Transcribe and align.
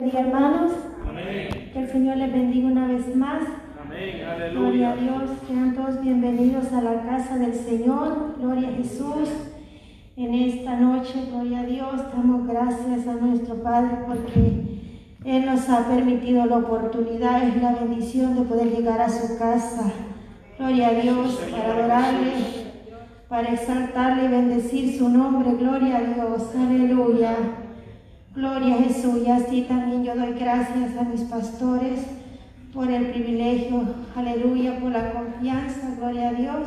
hermanos. 0.00 0.70
Que 1.72 1.80
el 1.80 1.88
Señor 1.90 2.18
les 2.18 2.32
bendiga 2.32 2.68
una 2.68 2.86
vez 2.86 3.16
más. 3.16 3.42
Amén. 3.84 4.20
Gloria 4.52 4.92
Aleluya. 4.92 4.92
a 4.92 4.96
Dios. 4.96 5.30
Sean 5.44 5.74
todos 5.74 6.00
bienvenidos 6.00 6.72
a 6.72 6.82
la 6.82 7.02
casa 7.02 7.36
del 7.36 7.52
Señor. 7.52 8.36
Gloria 8.38 8.68
a 8.68 8.72
Jesús. 8.74 9.28
En 10.16 10.34
esta 10.34 10.76
noche, 10.76 11.26
gloria 11.28 11.60
a 11.60 11.66
Dios, 11.66 11.94
damos 12.14 12.46
gracias 12.46 13.08
a 13.08 13.14
nuestro 13.14 13.56
Padre 13.56 13.98
porque 14.06 14.86
Él 15.24 15.46
nos 15.46 15.68
ha 15.68 15.88
permitido 15.88 16.46
la 16.46 16.58
oportunidad, 16.58 17.42
es 17.48 17.60
la 17.60 17.72
bendición 17.72 18.36
de 18.36 18.42
poder 18.42 18.70
llegar 18.70 19.00
a 19.00 19.08
su 19.08 19.36
casa. 19.36 19.92
Gloria 20.58 20.88
a 20.90 20.92
Dios 20.92 21.40
para 21.50 21.72
adorarle, 21.72 22.32
para 23.28 23.48
exaltarle 23.52 24.26
y 24.26 24.28
bendecir 24.28 24.96
su 24.96 25.08
nombre. 25.08 25.54
Gloria 25.54 25.96
a 25.96 26.02
Dios. 26.02 26.54
Aleluya. 26.56 27.34
Gloria 28.34 28.74
a 28.74 28.78
Jesús. 28.78 29.22
Y 29.26 29.30
así 29.30 29.62
también 29.62 30.04
yo 30.04 30.14
doy 30.14 30.34
gracias 30.34 30.96
a 30.96 31.02
mis 31.04 31.22
pastores 31.22 32.00
por 32.72 32.90
el 32.90 33.06
privilegio, 33.06 33.82
aleluya, 34.14 34.78
por 34.78 34.92
la 34.92 35.12
confianza, 35.12 35.94
gloria 35.98 36.28
a 36.28 36.32
Dios, 36.34 36.66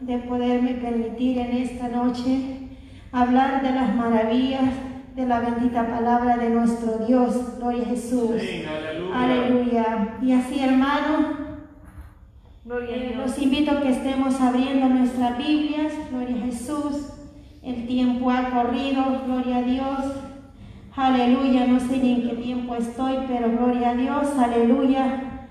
de 0.00 0.18
poderme 0.18 0.74
permitir 0.74 1.38
en 1.38 1.56
esta 1.56 1.88
noche 1.88 2.68
hablar 3.12 3.62
de 3.62 3.72
las 3.72 3.94
maravillas 3.94 4.70
de 5.18 5.26
la 5.26 5.40
bendita 5.40 5.86
palabra 5.88 6.36
de 6.36 6.50
nuestro 6.50 6.98
Dios. 7.06 7.58
Gloria 7.58 7.82
a 7.82 7.86
Jesús. 7.86 8.30
Aleluya. 8.30 9.14
Aleluya. 9.14 10.18
Y 10.22 10.32
así, 10.32 10.60
hermano, 10.60 11.36
eh, 12.88 13.14
los 13.16 13.36
invito 13.38 13.72
a 13.72 13.80
que 13.80 13.90
estemos 13.90 14.40
abriendo 14.40 14.88
nuestras 14.88 15.36
Biblias. 15.36 15.92
Gloria 16.10 16.36
a 16.36 16.46
Jesús. 16.46 17.12
El 17.62 17.86
tiempo 17.88 18.30
ha 18.30 18.50
corrido. 18.50 19.22
Gloria 19.26 19.56
a 19.56 19.62
Dios. 19.62 19.98
Aleluya. 20.98 21.64
No 21.68 21.78
sé 21.78 21.98
ni 21.98 22.12
en 22.14 22.28
qué 22.28 22.34
tiempo 22.42 22.74
estoy, 22.74 23.18
pero 23.28 23.48
gloria 23.52 23.90
a 23.90 23.94
Dios. 23.94 24.36
Aleluya. 24.36 25.46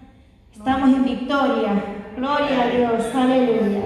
Estamos 0.54 0.90
en 0.90 1.06
victoria. 1.06 1.84
Gloria 2.18 2.64
a 2.64 2.68
Dios. 2.68 3.16
Aleluya. 3.16 3.84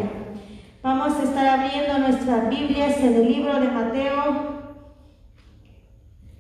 Vamos 0.82 1.14
a 1.20 1.24
estar 1.24 1.60
abriendo 1.60 2.00
nuestras 2.00 2.50
Biblias 2.50 2.98
en 2.98 3.14
el 3.14 3.32
libro 3.32 3.60
de 3.60 3.68
Mateo. 3.68 4.62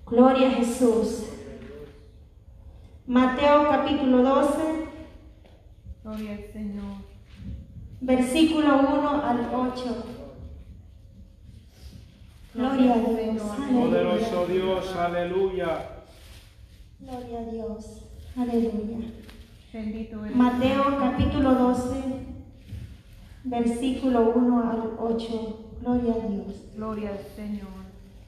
Gloria 0.07 0.47
a 0.47 0.51
Jesús. 0.53 1.27
Mateo 3.05 3.69
capítulo 3.69 4.23
12. 4.23 4.87
Gloria 6.03 6.31
al 6.31 6.51
Señor. 6.51 6.95
Versículo 7.99 8.79
1 8.79 9.23
al 9.23 9.49
8. 9.53 10.20
Gloria 12.53 12.93
a 12.93 12.97
Dios. 12.97 13.41
Aleluya. 13.57 13.85
Poderoso 13.85 14.45
Dios. 14.47 14.95
Aleluya. 14.95 15.89
Gloria 16.99 17.39
a 17.39 17.51
Dios. 17.51 18.05
Aleluya. 18.35 18.97
Bendito 19.71 20.25
eres. 20.25 20.35
Mateo 20.35 20.97
capítulo 20.99 21.55
12, 21.55 21.95
versículo 23.45 24.33
1 24.35 24.69
al 24.69 24.91
8. 24.99 25.59
Gloria 25.81 26.13
a 26.13 26.27
Dios. 26.27 26.55
Gloria 26.75 27.09
al 27.11 27.19
Señor. 27.35 27.69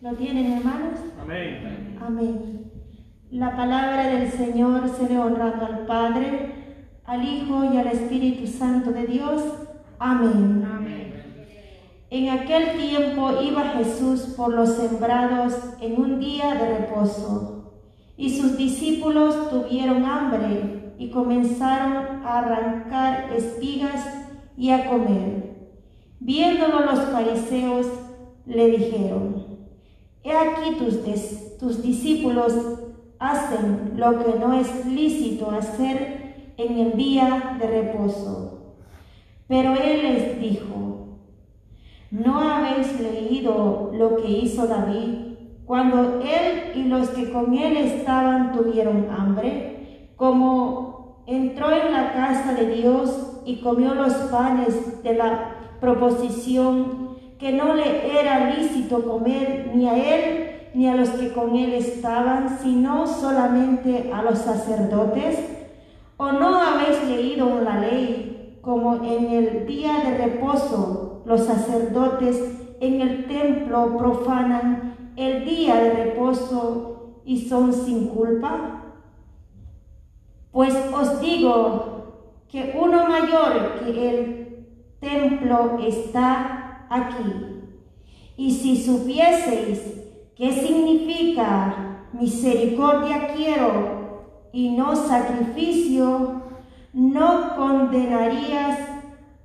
¿Lo 0.02 0.14
tienen 0.14 0.54
hermanos? 0.54 1.00
Amén. 1.22 1.98
Amén. 2.02 2.72
La 3.32 3.56
palabra 3.58 4.08
del 4.08 4.32
Señor 4.32 4.90
se 4.90 5.10
le 5.10 5.18
honrando 5.18 5.66
al 5.66 5.86
Padre, 5.86 6.80
al 7.06 7.28
Hijo 7.28 7.66
y 7.66 7.78
al 7.78 7.88
Espíritu 7.88 8.48
Santo 8.48 8.92
de 8.92 9.06
Dios. 9.06 9.44
Amén. 10.00 10.73
En 12.14 12.30
aquel 12.30 12.78
tiempo 12.78 13.42
iba 13.42 13.70
Jesús 13.70 14.36
por 14.38 14.54
los 14.54 14.76
sembrados 14.76 15.56
en 15.82 16.00
un 16.00 16.20
día 16.20 16.54
de 16.54 16.78
reposo, 16.78 17.74
y 18.16 18.40
sus 18.40 18.56
discípulos 18.56 19.50
tuvieron 19.50 20.06
hambre 20.06 20.94
y 21.00 21.10
comenzaron 21.10 22.24
a 22.24 22.38
arrancar 22.38 23.34
espigas 23.36 24.06
y 24.56 24.70
a 24.70 24.92
comer. 24.92 25.72
Viéndolo 26.20 26.82
los 26.82 27.00
fariseos, 27.06 27.88
le 28.46 28.68
dijeron, 28.68 29.48
He 30.24 30.34
aquí 30.34 30.76
tus, 30.78 31.00
tus 31.58 31.82
discípulos 31.82 32.54
hacen 33.18 33.94
lo 33.96 34.24
que 34.24 34.38
no 34.38 34.54
es 34.54 34.86
lícito 34.86 35.50
hacer 35.50 36.54
en 36.58 36.78
el 36.78 36.96
día 36.96 37.58
de 37.60 37.66
reposo. 37.66 38.76
Pero 39.48 39.74
él 39.74 40.04
les 40.04 40.40
dijo, 40.40 41.03
¿No 42.14 42.40
habéis 42.42 43.00
leído 43.00 43.90
lo 43.92 44.18
que 44.18 44.30
hizo 44.30 44.68
David 44.68 45.34
cuando 45.66 46.22
él 46.22 46.74
y 46.76 46.84
los 46.84 47.10
que 47.10 47.32
con 47.32 47.58
él 47.58 47.76
estaban 47.76 48.52
tuvieron 48.54 49.08
hambre? 49.10 50.12
Como 50.16 51.24
entró 51.26 51.72
en 51.72 51.92
la 51.92 52.14
casa 52.14 52.54
de 52.54 52.68
Dios 52.68 53.42
y 53.48 53.62
comió 53.62 53.96
los 53.96 54.14
panes 54.30 55.02
de 55.02 55.16
la 55.16 55.56
proposición 55.82 57.18
que 57.40 57.52
no 57.52 57.74
le 57.74 58.20
era 58.20 58.52
lícito 58.58 59.04
comer 59.04 59.72
ni 59.74 59.90
a 59.90 59.96
él 59.96 60.70
ni 60.76 60.88
a 60.88 60.96
los 60.96 61.10
que 61.10 61.34
con 61.34 61.56
él 61.56 61.74
estaban, 61.74 62.60
sino 62.60 63.08
solamente 63.08 64.12
a 64.14 64.22
los 64.22 64.38
sacerdotes? 64.38 65.40
¿O 66.18 66.32
no 66.32 66.62
habéis 66.62 67.04
leído 67.08 67.60
la 67.62 67.80
ley 67.80 68.60
como 68.62 69.04
en 69.04 69.32
el 69.32 69.66
día 69.66 69.94
de 70.06 70.18
reposo 70.26 71.03
los 71.26 71.46
sacerdotes 71.46 72.76
en 72.80 73.02
el 73.02 73.28
templo 73.28 73.98
profanan 73.98 75.12
el 75.16 75.46
día 75.46 75.76
de 75.76 75.92
reposo 75.92 77.22
y 77.26 77.48
son 77.48 77.74
sin 77.74 78.08
culpa? 78.08 78.84
Pues 80.52 80.76
os 80.94 81.20
digo 81.20 81.94
que 82.50 82.78
uno 82.80 83.08
mayor 83.08 83.80
que 83.80 84.10
el 84.10 84.68
templo 85.00 85.80
está 85.80 86.86
aquí. 86.90 87.64
Y 88.38 88.52
si 88.52 88.84
supieseis 88.84 89.82
qué 90.36 90.52
significa 90.52 92.08
misericordia 92.14 93.34
quiero 93.36 94.04
y 94.52 94.70
no 94.72 94.96
sacrificio, 94.96 96.42
no 96.94 97.56
condenarías 97.56 98.93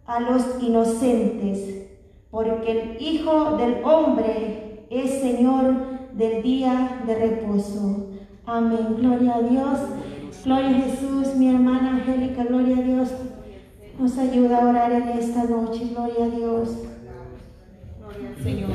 a 0.09 0.21
los 0.21 0.43
inocentes, 0.61 1.87
porque 2.31 2.73
el 2.73 3.03
Hijo 3.03 3.57
del 3.59 3.85
Hombre 3.85 4.87
es 4.91 5.21
Señor 5.21 5.75
del 6.15 6.43
día 6.43 7.03
de 7.07 7.15
reposo. 7.15 8.09
Amén. 8.47 8.97
Gloria 8.99 9.37
a 9.37 9.43
Dios. 9.43 9.79
Gloria 10.45 10.71
a 10.71 10.81
Jesús, 10.81 11.35
mi 11.37 11.51
hermana 11.51 11.97
Angélica, 11.97 12.45
gloria 12.45 12.79
a 12.79 12.83
Dios. 12.83 13.11
Nos 13.99 14.17
ayuda 14.17 14.63
a 14.63 14.69
orar 14.69 14.93
en 14.93 15.09
esta 15.11 15.45
noche. 15.45 15.91
Gloria 15.91 16.25
a 16.25 16.29
Dios. 16.31 16.69
Gloria 18.01 18.29
al 18.31 18.43
Señor, 18.43 18.71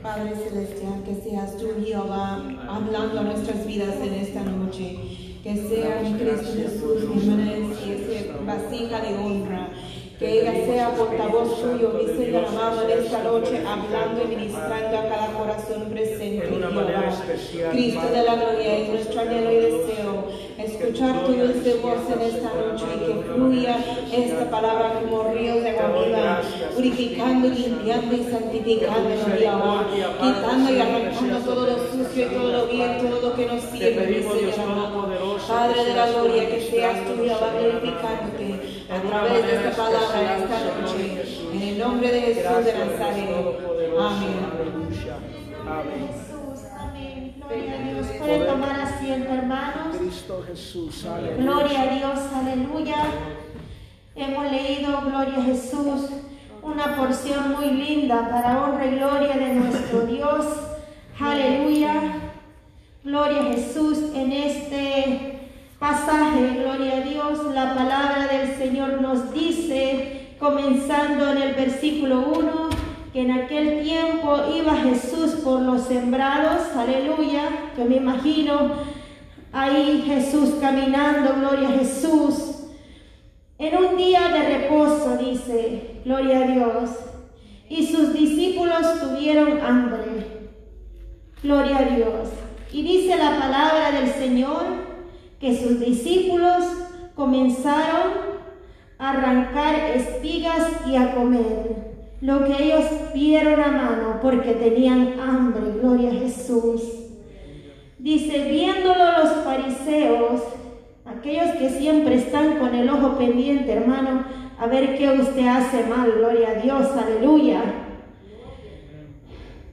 Padre 0.00 0.36
Celestial, 0.36 1.02
que 1.04 1.14
seas 1.16 1.56
tú, 1.56 1.66
Jehová, 1.84 2.40
hablando 2.68 3.18
a 3.18 3.22
nuestras 3.24 3.66
vidas 3.66 3.96
en 4.00 4.14
esta 4.14 4.44
noche. 4.44 4.96
Que 5.42 5.56
sea 5.56 6.02
mi 6.04 6.12
Cristo 6.14 6.52
Jesús, 6.54 7.02
hermana 7.02 7.52
Elsie, 7.52 8.20
esa 8.20 8.36
vasija 8.44 9.00
de 9.00 9.16
honra. 9.18 9.70
Que 10.18 10.40
ella 10.40 10.52
sea 10.66 10.90
portavoz 10.96 11.62
tuyo, 11.62 11.92
mi 11.94 12.06
Señor 12.12 12.46
amado, 12.46 12.82
en 12.88 12.98
esta 12.98 13.22
noche, 13.22 13.62
hablando 13.64 14.24
y 14.24 14.34
ministrando 14.34 14.98
a 14.98 15.08
cada 15.08 15.28
corazón 15.28 15.90
presente, 15.90 16.44
Jehová. 16.48 17.70
Cristo 17.70 18.08
de 18.08 18.22
la 18.24 18.34
gloria, 18.34 18.78
es 18.78 18.88
nuestro 18.88 19.20
anhelo 19.20 19.52
y 19.52 19.56
deseo 19.56 20.24
escuchar 20.58 21.24
tu 21.24 21.34
dulce 21.34 21.74
voz 21.74 22.00
en 22.12 22.20
esta 22.20 22.50
noche 22.52 22.84
y 22.96 23.06
que 23.06 23.32
fluya 23.32 23.76
esta 24.12 24.50
palabra 24.50 25.00
como 25.00 25.22
río 25.32 25.54
de 25.60 25.70
agua 25.70 26.02
viva, 26.04 26.42
purificando, 26.74 27.48
limpiando 27.48 28.16
y 28.16 28.24
santificando, 28.24 29.10
Jehová, 29.38 29.86
quitando 30.20 30.72
y 30.72 30.80
arrancando 30.80 31.38
todo 31.44 31.64
lo 31.64 31.78
sucio 31.92 32.26
y 32.26 32.34
todo 32.34 32.52
lo 32.52 32.66
bien, 32.66 32.98
todo 32.98 33.20
lo 33.20 33.36
que 33.36 33.46
nos 33.46 33.62
sirve, 33.62 34.24
Padre 35.46 35.84
de 35.84 35.94
la 35.94 36.06
gloria, 36.08 36.50
que 36.50 36.60
seas 36.60 37.04
tú, 37.06 37.22
Jehová, 37.22 37.52
glorificándote 37.56 38.77
a 38.90 39.00
través 39.00 39.46
de 39.46 39.54
esta 39.56 39.70
palabra 39.84 40.20
en 40.22 40.42
esta 40.42 40.58
noche, 40.80 41.22
en 41.52 41.62
el 41.62 41.78
nombre 41.78 42.10
de 42.10 42.20
Jesús 42.20 42.64
de 42.64 42.72
Nazaret. 42.72 43.28
Amén. 45.66 47.34
Gloria 47.38 47.74
a 47.74 47.82
Dios. 47.82 48.06
Pueden 48.18 48.46
tomar 48.46 48.80
asiento, 48.80 49.32
hermanos. 49.32 49.96
Cristo 49.98 50.44
Jesús. 50.46 51.06
Gloria 51.38 51.82
a 51.82 51.86
Dios, 51.94 52.18
aleluya. 52.34 52.96
Hemos 54.16 54.50
leído, 54.50 55.00
gloria 55.02 55.36
a 55.36 55.42
Jesús, 55.42 56.10
una 56.62 56.96
porción 56.96 57.52
muy 57.52 57.70
linda 57.70 58.28
para 58.28 58.64
honra 58.64 58.86
y 58.86 58.96
gloria 58.96 59.36
de 59.36 59.54
nuestro 59.54 60.00
Dios. 60.06 60.46
Aleluya. 61.20 61.92
Gloria 63.04 63.40
a 63.40 63.44
Jesús 63.44 63.98
en 64.14 64.32
este 64.32 65.27
pasaje, 65.78 66.58
gloria 66.60 66.96
a 66.96 67.00
Dios, 67.02 67.54
la 67.54 67.74
palabra 67.74 68.26
del 68.26 68.56
Señor 68.56 69.00
nos 69.00 69.32
dice, 69.32 70.34
comenzando 70.38 71.30
en 71.30 71.38
el 71.38 71.54
versículo 71.54 72.32
1, 72.36 72.68
que 73.12 73.20
en 73.22 73.30
aquel 73.30 73.82
tiempo 73.82 74.38
iba 74.54 74.76
Jesús 74.76 75.40
por 75.44 75.60
los 75.60 75.82
sembrados, 75.82 76.62
aleluya, 76.76 77.72
que 77.76 77.84
me 77.84 77.96
imagino 77.96 78.72
ahí 79.52 80.02
Jesús 80.04 80.56
caminando, 80.60 81.34
gloria 81.36 81.68
a 81.68 81.78
Jesús. 81.78 82.54
En 83.58 83.76
un 83.76 83.96
día 83.96 84.28
de 84.28 84.58
reposo, 84.58 85.16
dice, 85.16 86.00
gloria 86.04 86.38
a 86.38 86.46
Dios, 86.48 86.90
y 87.68 87.86
sus 87.86 88.12
discípulos 88.12 89.00
tuvieron 89.00 89.60
hambre. 89.60 90.26
Gloria 91.42 91.78
a 91.78 91.82
Dios. 91.82 92.28
Y 92.72 92.82
dice 92.82 93.16
la 93.16 93.38
palabra 93.38 93.92
del 93.92 94.10
Señor 94.10 94.87
que 95.40 95.56
sus 95.56 95.80
discípulos 95.80 96.64
comenzaron 97.14 98.38
a 98.98 99.10
arrancar 99.10 99.74
espigas 99.96 100.80
y 100.86 100.96
a 100.96 101.14
comer 101.14 101.88
lo 102.20 102.44
que 102.44 102.64
ellos 102.64 102.84
vieron 103.14 103.60
a 103.60 103.68
mano 103.68 104.18
porque 104.20 104.52
tenían 104.52 105.20
hambre. 105.20 105.80
Gloria 105.80 106.10
a 106.10 106.14
Jesús. 106.14 106.82
Dice, 107.98 108.48
viéndolo 108.48 109.18
los 109.18 109.44
fariseos, 109.44 110.42
aquellos 111.04 111.56
que 111.56 111.70
siempre 111.70 112.16
están 112.16 112.58
con 112.58 112.74
el 112.74 112.88
ojo 112.88 113.16
pendiente, 113.16 113.72
hermano, 113.72 114.24
a 114.58 114.66
ver 114.66 114.98
qué 114.98 115.10
usted 115.10 115.46
hace 115.46 115.84
mal, 115.84 116.12
gloria 116.12 116.50
a 116.50 116.54
Dios, 116.54 116.88
aleluya. 116.96 117.62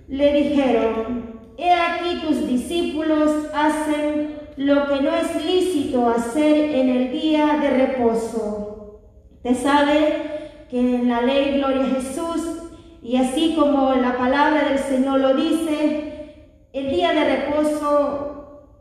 Le 0.07 0.33
dijeron, 0.33 1.39
he 1.57 1.71
aquí 1.71 2.21
tus 2.27 2.47
discípulos 2.47 3.47
hacen 3.53 4.44
lo 4.57 4.87
que 4.87 5.01
no 5.01 5.15
es 5.15 5.45
lícito 5.45 6.09
hacer 6.09 6.75
en 6.75 6.89
el 6.89 7.11
día 7.11 7.57
de 7.61 7.69
reposo. 7.69 9.01
Te 9.43 9.53
sabe 9.53 10.65
que 10.69 10.79
en 10.79 11.09
la 11.09 11.21
ley, 11.21 11.57
gloria 11.57 11.83
a 11.83 12.01
Jesús, 12.01 12.63
y 13.01 13.17
así 13.17 13.55
como 13.55 13.93
la 13.93 14.17
palabra 14.17 14.69
del 14.69 14.79
Señor 14.79 15.19
lo 15.19 15.35
dice, 15.35 16.45
el 16.73 16.89
día 16.89 17.13
de 17.13 17.35
reposo 17.35 18.71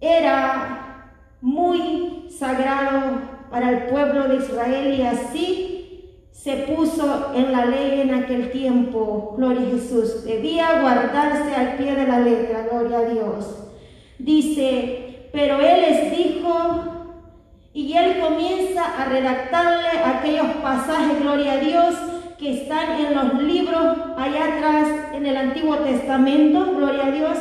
era 0.00 1.12
muy 1.40 2.28
sagrado 2.30 3.20
para 3.50 3.70
el 3.70 3.86
pueblo 3.86 4.28
de 4.28 4.36
Israel 4.36 4.98
y 4.98 5.02
así 5.02 6.30
se 6.32 6.56
puso 6.58 7.32
en 7.34 7.52
la 7.52 7.66
ley 7.66 8.00
en 8.00 8.14
aquel 8.14 8.50
tiempo. 8.50 9.34
Gloria 9.36 9.66
a 9.66 9.70
Jesús. 9.70 10.24
Debía 10.24 10.80
guardarse 10.80 11.54
al 11.54 11.76
pie 11.76 11.94
de 11.94 12.06
la 12.06 12.20
letra. 12.20 12.66
Gloria 12.70 12.98
a 12.98 13.04
Dios. 13.04 13.65
Dice, 14.18 15.28
pero 15.32 15.60
él 15.60 15.80
les 15.82 16.16
dijo, 16.16 16.96
y 17.74 17.92
él 17.92 18.20
comienza 18.20 18.84
a 19.00 19.04
redactarle 19.04 19.88
aquellos 20.04 20.46
pasajes, 20.62 21.20
gloria 21.20 21.52
a 21.52 21.58
Dios, 21.58 21.94
que 22.38 22.62
están 22.62 23.00
en 23.00 23.14
los 23.14 23.42
libros 23.42 23.96
allá 24.16 24.56
atrás 24.56 24.88
en 25.14 25.26
el 25.26 25.36
Antiguo 25.36 25.76
Testamento, 25.76 26.74
gloria 26.74 27.06
a 27.06 27.10
Dios, 27.10 27.36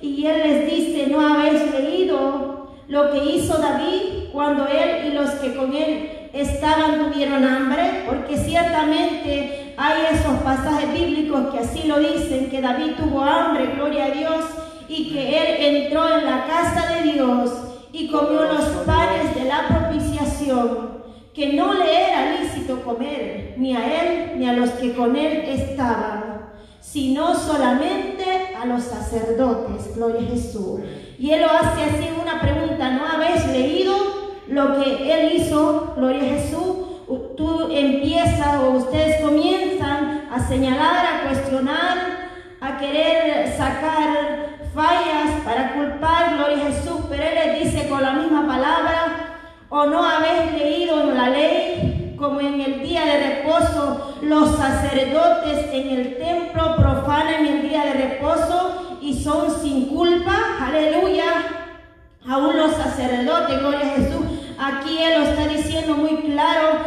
y 0.00 0.26
él 0.26 0.42
les 0.42 0.70
dice, 0.70 1.06
¿no 1.08 1.20
habéis 1.20 1.72
leído 1.72 2.68
lo 2.88 3.10
que 3.10 3.24
hizo 3.24 3.58
David 3.58 4.30
cuando 4.32 4.66
él 4.66 5.08
y 5.08 5.14
los 5.14 5.30
que 5.30 5.54
con 5.54 5.74
él 5.74 6.28
estaban 6.32 7.10
tuvieron 7.10 7.44
hambre? 7.44 8.04
Porque 8.06 8.36
ciertamente 8.36 9.74
hay 9.76 10.02
esos 10.12 10.34
pasajes 10.42 10.92
bíblicos 10.92 11.52
que 11.52 11.60
así 11.60 11.86
lo 11.86 11.98
dicen, 11.98 12.50
que 12.50 12.60
David 12.60 12.92
tuvo 12.98 13.22
hambre, 13.22 13.67
y 14.88 15.12
que 15.12 15.38
él 15.38 15.76
entró 15.76 16.18
en 16.18 16.24
la 16.24 16.46
casa 16.46 16.94
de 16.94 17.12
Dios 17.12 17.50
y 17.92 18.08
comió 18.08 18.44
los 18.44 18.64
panes 18.86 19.34
de 19.34 19.44
la 19.44 19.68
propiciación 19.68 20.98
que 21.34 21.52
no 21.52 21.74
le 21.74 22.08
era 22.08 22.40
lícito 22.40 22.82
comer 22.82 23.54
ni 23.56 23.76
a 23.76 24.02
él 24.02 24.38
ni 24.38 24.48
a 24.48 24.54
los 24.54 24.70
que 24.70 24.92
con 24.92 25.14
él 25.14 25.44
estaban, 25.46 26.50
sino 26.80 27.34
solamente 27.34 28.24
a 28.60 28.66
los 28.66 28.82
sacerdotes, 28.82 29.94
gloria 29.94 30.26
a 30.26 30.30
Jesús. 30.32 30.80
Y 31.18 31.30
él 31.30 31.42
lo 31.42 31.50
hace 31.50 31.84
así 31.84 32.08
una 32.20 32.40
pregunta, 32.40 32.90
¿no 32.90 33.06
habéis 33.06 33.46
leído 33.46 33.94
lo 34.48 34.82
que 34.82 35.12
él 35.12 35.36
hizo, 35.36 35.92
gloria 35.96 36.22
a 36.22 36.40
Jesús? 36.40 36.76
Tú 37.36 37.68
empiezas 37.70 38.60
o 38.60 38.70
ustedes 38.70 39.22
comienzan 39.22 40.28
a 40.32 40.44
señalar, 40.48 41.06
a 41.06 41.28
cuestionar, 41.28 42.30
a 42.60 42.78
querer 42.78 43.56
sacar 43.56 44.57
fallas 44.78 45.40
para 45.44 45.72
culpar, 45.72 46.36
gloria 46.36 46.66
Jesús, 46.66 47.00
pero 47.08 47.24
él 47.24 47.34
les 47.34 47.64
dice 47.64 47.88
con 47.88 48.00
la 48.00 48.12
misma 48.12 48.46
palabra, 48.46 49.28
¿O 49.70 49.84
no 49.86 50.02
habéis 50.02 50.52
leído 50.52 51.02
en 51.02 51.16
la 51.16 51.28
ley 51.28 52.14
como 52.16 52.40
en 52.40 52.60
el 52.60 52.80
día 52.80 53.04
de 53.04 53.18
reposo 53.18 54.16
los 54.22 54.56
sacerdotes 54.56 55.66
en 55.72 55.90
el 55.90 56.16
templo 56.16 56.76
profanan 56.76 57.44
el 57.44 57.68
día 57.68 57.84
de 57.84 57.92
reposo 57.92 58.98
y 59.02 59.12
son 59.22 59.50
sin 59.60 59.88
culpa? 59.88 60.34
Aleluya. 60.66 61.24
Aún 62.26 62.56
los 62.56 62.72
sacerdotes, 62.76 63.58
gloria 63.58 63.80
a 63.80 63.96
Jesús. 63.96 64.24
Aquí 64.58 65.02
Él 65.02 65.20
lo 65.20 65.26
está 65.28 65.48
diciendo 65.48 65.94
muy 65.94 66.16
claro 66.22 66.78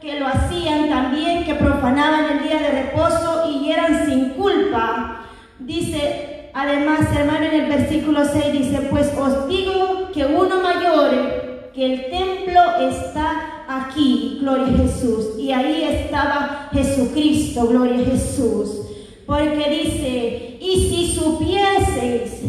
que 0.00 0.18
lo 0.18 0.26
hacían 0.26 0.88
también, 0.88 1.44
que 1.44 1.56
profanaban 1.56 2.38
el 2.38 2.42
día 2.42 2.58
de 2.58 2.70
reposo 2.70 3.50
y 3.50 3.70
eran 3.70 4.06
sin 4.06 4.30
culpa. 4.30 5.24
Dice, 5.58 6.39
además, 6.54 7.00
hermano, 7.14 7.46
en 7.46 7.60
el 7.60 7.68
versículo 7.68 8.24
6 8.24 8.52
dice, 8.52 8.80
pues 8.90 9.12
os 9.18 9.48
digo 9.48 10.10
que 10.12 10.24
uno 10.24 10.60
mayor 10.62 11.70
que 11.74 11.84
el 11.86 12.10
templo 12.10 12.60
está 12.80 13.64
aquí, 13.68 14.38
gloria 14.40 14.66
a 14.66 14.78
Jesús. 14.78 15.38
Y 15.38 15.52
ahí 15.52 15.84
estaba 15.84 16.68
Jesucristo, 16.72 17.66
gloria 17.66 18.02
a 18.02 18.10
Jesús. 18.10 18.80
Porque 19.26 19.70
dice, 19.70 20.58
y 20.60 20.90
si 20.90 21.12
supieseis 21.14 22.42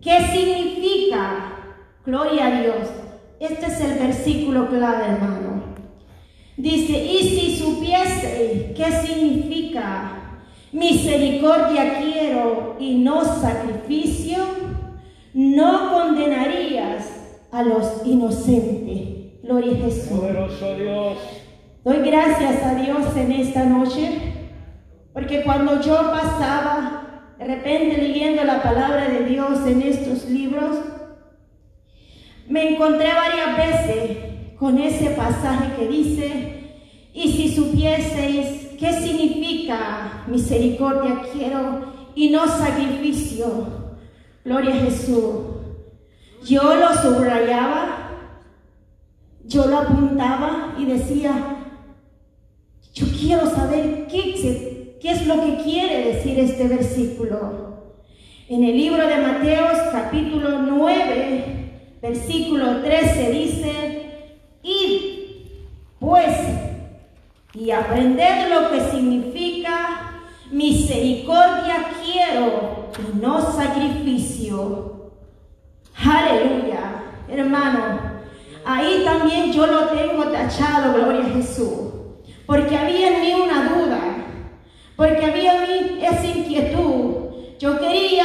qué 0.00 0.20
significa, 0.32 1.56
gloria 2.06 2.46
a 2.46 2.60
Dios. 2.62 2.88
Este 3.40 3.66
es 3.66 3.80
el 3.80 3.98
versículo 3.98 4.68
clave, 4.68 5.06
hermano. 5.06 5.64
Dice, 6.56 6.92
y 6.92 7.18
si 7.28 7.58
supieseis 7.58 8.76
qué 8.76 8.92
significa, 9.04 10.19
misericordia 10.72 11.98
quiero 12.00 12.76
y 12.78 12.94
no 12.94 13.24
sacrificio, 13.24 14.38
no 15.34 15.92
condenarías 15.92 17.06
a 17.50 17.62
los 17.62 18.04
inocentes. 18.04 19.42
Gloria 19.42 19.72
a 19.72 19.84
Jesús. 19.84 20.18
Poderoso 20.18 20.76
Dios. 20.76 21.18
Doy 21.84 21.98
gracias 21.98 22.62
a 22.62 22.74
Dios 22.74 23.16
en 23.16 23.32
esta 23.32 23.64
noche, 23.64 24.18
porque 25.12 25.42
cuando 25.42 25.80
yo 25.80 25.96
pasaba 26.10 27.00
de 27.38 27.46
repente 27.46 27.96
leyendo 27.96 28.44
la 28.44 28.62
palabra 28.62 29.08
de 29.08 29.24
Dios 29.24 29.66
en 29.66 29.80
estos 29.80 30.28
libros, 30.28 30.76
me 32.46 32.74
encontré 32.74 33.08
varias 33.14 33.56
veces 33.56 34.18
con 34.58 34.78
ese 34.78 35.10
pasaje 35.10 35.74
que 35.78 35.88
dice, 35.88 36.74
y 37.14 37.32
si 37.32 37.48
supieseis 37.48 38.59
qué 38.80 38.94
significa 38.94 40.24
misericordia 40.26 41.20
quiero 41.30 41.92
y 42.14 42.30
no 42.30 42.46
sacrificio, 42.46 43.68
gloria 44.42 44.74
a 44.74 44.78
Jesús. 44.78 45.34
Yo 46.48 46.74
lo 46.74 46.94
subrayaba, 46.94 48.10
yo 49.44 49.66
lo 49.66 49.80
apuntaba 49.80 50.74
y 50.78 50.86
decía, 50.86 51.56
yo 52.94 53.06
quiero 53.18 53.48
saber 53.50 54.06
qué, 54.06 54.96
es 55.02 55.26
lo 55.26 55.42
que 55.42 55.62
quiere 55.62 56.14
decir 56.14 56.38
este 56.38 56.66
versículo. 56.66 57.70
En 58.48 58.64
el 58.64 58.76
libro 58.76 59.06
de 59.06 59.18
Mateos 59.18 59.78
capítulo 59.92 60.62
9, 60.62 61.98
versículo 62.00 62.80
13 62.80 63.30
dice, 63.30 64.36
id 64.62 65.10
pues 66.00 66.34
y 67.54 67.70
aprended 67.70 68.48
lo 68.48 68.70
que 68.70 68.80
significa 68.90 70.22
misericordia 70.50 71.86
quiero 72.04 72.90
y 72.98 73.18
no 73.18 73.40
sacrificio 73.52 75.00
Aleluya, 76.02 77.02
hermano. 77.28 78.20
Ahí 78.64 79.02
también 79.04 79.52
yo 79.52 79.66
lo 79.66 79.88
tengo 79.88 80.24
tachado, 80.24 80.94
gloria 80.94 81.26
a 81.26 81.34
Jesús. 81.34 81.78
Porque 82.46 82.76
había 82.76 83.08
en 83.08 83.20
mí 83.20 83.34
una 83.34 83.68
duda. 83.68 84.00
Porque 84.96 85.24
había 85.24 85.62
en 85.62 85.96
mí 85.96 86.04
esa 86.04 86.26
inquietud. 86.26 87.14
Yo 87.58 87.78
quería, 87.78 88.24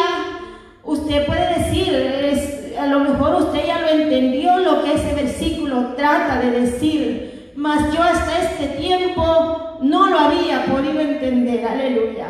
usted 0.83 1.25
puede 1.25 1.59
decir, 1.59 2.75
a 2.79 2.87
lo 2.87 2.99
mejor 3.01 3.43
usted 3.43 3.65
ya 3.65 3.81
lo 3.81 3.89
entendió 3.89 4.57
lo 4.59 4.83
que 4.83 4.93
ese 4.93 5.13
versículo 5.13 5.93
trata 5.97 6.39
de 6.39 6.51
decir. 6.51 7.34
Mas 7.65 7.91
yo 7.91 8.03
hasta 8.03 8.43
este 8.43 8.77
tiempo 8.77 9.79
no 9.81 10.07
lo 10.07 10.19
había 10.19 10.65
podido 10.65 10.99
entender. 11.01 11.65
Aleluya. 11.65 12.27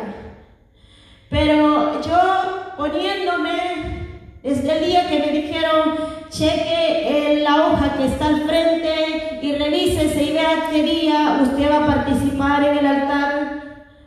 Pero 1.28 2.00
yo 2.00 2.74
poniéndome 2.78 3.58
desde 4.42 4.78
el 4.78 4.86
día 4.86 5.10
que 5.10 5.18
me 5.18 5.32
dijeron, 5.32 5.94
cheque 6.30 7.42
la 7.42 7.66
hoja 7.66 7.98
que 7.98 8.06
está 8.06 8.28
al 8.28 8.44
frente 8.48 9.40
y 9.42 9.52
revísese 9.56 10.22
y 10.22 10.32
vea 10.32 10.70
qué 10.70 10.82
día 10.82 11.40
usted 11.42 11.70
va 11.70 11.84
a 11.84 11.86
participar 11.86 12.64
en 12.64 12.78
el 12.78 12.86
altar, 12.86 13.62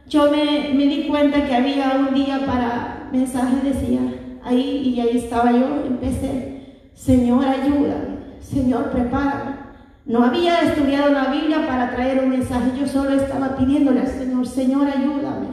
yo 0.08 0.32
me, 0.32 0.74
me 0.74 0.86
di 0.86 1.04
cuenta 1.08 1.46
que 1.46 1.56
había 1.56 1.96
un 2.00 2.12
día 2.12 2.44
para 2.44 3.08
mensaje, 3.12 3.58
decía, 3.64 4.00
ahí 4.44 4.96
y 4.96 5.00
ahí 5.00 5.18
estaba 5.18 5.52
yo, 5.52 5.84
empecé, 5.86 6.90
Señor, 6.96 7.46
ayúdame. 7.46 8.18
Señor, 8.42 8.90
prepárame. 8.90 9.69
No 10.10 10.24
había 10.24 10.64
estudiado 10.64 11.12
la 11.12 11.26
Biblia 11.26 11.68
para 11.68 11.92
traer 11.92 12.24
un 12.24 12.32
mensaje. 12.32 12.72
Yo 12.80 12.88
solo 12.88 13.12
estaba 13.12 13.56
pidiéndole 13.56 14.00
al 14.00 14.08
Señor, 14.08 14.48
Señor, 14.48 14.88
ayúdame. 14.88 15.50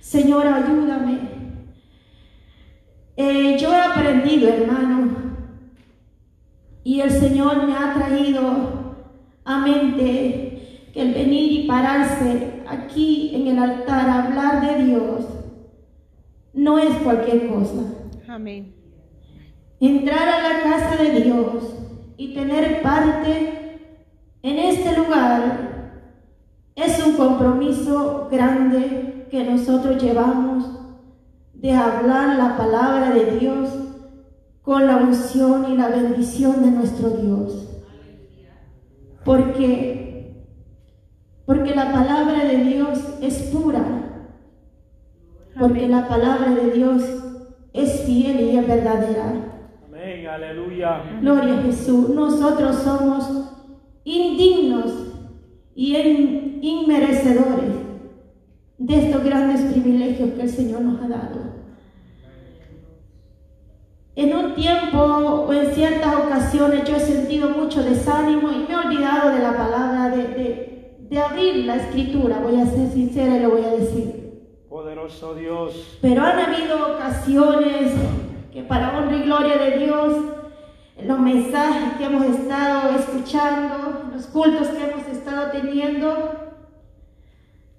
Señor, 0.00 0.48
ayúdame. 0.48 1.18
Eh, 3.16 3.56
yo 3.56 3.72
he 3.72 3.80
aprendido, 3.80 4.48
hermano, 4.48 5.10
y 6.82 7.00
el 7.02 7.10
Señor 7.12 7.68
me 7.68 7.76
ha 7.76 7.94
traído 7.94 8.96
a 9.44 9.58
mente 9.58 10.88
que 10.92 11.00
el 11.00 11.14
venir 11.14 11.52
y 11.52 11.68
pararse 11.68 12.64
aquí 12.66 13.30
en 13.32 13.46
el 13.46 13.58
altar 13.60 14.10
a 14.10 14.24
hablar 14.24 14.60
de 14.60 14.84
Dios 14.86 15.24
no 16.52 16.80
es 16.80 16.96
cualquier 16.96 17.46
cosa. 17.46 17.94
Amén. 18.26 18.74
Entrar 19.78 20.28
a 20.28 20.42
la 20.48 20.62
casa 20.64 21.00
de 21.00 21.20
Dios 21.20 21.76
y 22.16 22.34
tener 22.34 22.82
parte 22.82 23.57
en 24.42 24.58
este 24.58 24.96
lugar 24.96 25.68
es 26.74 27.04
un 27.04 27.14
compromiso 27.14 28.28
grande 28.30 29.26
que 29.30 29.44
nosotros 29.44 30.02
llevamos 30.02 30.64
de 31.54 31.72
hablar 31.72 32.38
la 32.38 32.56
palabra 32.56 33.10
de 33.10 33.38
Dios 33.38 33.68
con 34.62 34.86
la 34.86 34.96
unción 34.96 35.72
y 35.72 35.76
la 35.76 35.88
bendición 35.88 36.62
de 36.62 36.70
nuestro 36.70 37.10
Dios. 37.10 37.80
Porque 39.24 39.98
porque 41.48 41.74
la 41.74 41.90
palabra 41.90 42.44
de 42.44 42.58
Dios 42.58 42.98
es 43.22 43.44
pura. 43.44 43.82
Porque 45.58 45.88
la 45.88 46.06
palabra 46.06 46.50
de 46.50 46.72
Dios 46.72 47.02
es 47.72 48.02
fiel 48.02 48.38
y 48.40 48.58
es 48.58 48.68
verdadera. 48.68 49.32
Amén, 49.86 50.26
aleluya. 50.26 51.02
Gloria 51.22 51.58
a 51.58 51.62
Jesús. 51.62 52.10
Nosotros 52.10 52.76
somos 52.76 53.47
indignos 54.16 54.92
y 55.74 55.96
in- 55.96 56.58
inmerecedores 56.62 57.74
de 58.78 59.06
estos 59.06 59.24
grandes 59.24 59.60
privilegios 59.72 60.30
que 60.30 60.42
el 60.42 60.50
Señor 60.50 60.80
nos 60.82 61.00
ha 61.02 61.08
dado. 61.08 61.48
En 64.16 64.34
un 64.36 64.54
tiempo 64.54 64.98
o 64.98 65.52
en 65.52 65.72
ciertas 65.74 66.14
ocasiones 66.16 66.88
yo 66.88 66.96
he 66.96 67.00
sentido 67.00 67.50
mucho 67.50 67.82
desánimo 67.84 68.50
y 68.50 68.66
me 68.66 68.72
he 68.74 68.76
olvidado 68.76 69.30
de 69.30 69.38
la 69.38 69.56
palabra, 69.56 70.10
de, 70.10 70.22
de- 70.28 70.68
de 71.08 71.18
abrir 71.18 71.64
la 71.64 71.76
escritura, 71.76 72.38
voy 72.42 72.60
a 72.60 72.66
ser 72.66 72.90
sincera 72.92 73.36
y 73.38 73.40
lo 73.40 73.50
voy 73.50 73.62
a 73.64 73.70
decir. 73.70 74.42
Poderoso 74.68 75.34
Dios. 75.34 75.98
Pero 76.02 76.22
han 76.22 76.38
habido 76.38 76.94
ocasiones 76.96 77.92
que 78.52 78.62
para 78.64 78.98
honra 78.98 79.16
y 79.16 79.22
gloria 79.22 79.56
de 79.56 79.78
Dios, 79.84 80.14
los 81.04 81.18
mensajes 81.18 81.92
que 81.96 82.04
hemos 82.04 82.24
estado 82.24 82.96
escuchando, 82.98 84.10
los 84.12 84.26
cultos 84.26 84.68
que 84.68 84.84
hemos 84.84 85.06
estado 85.06 85.50
teniendo, 85.50 86.48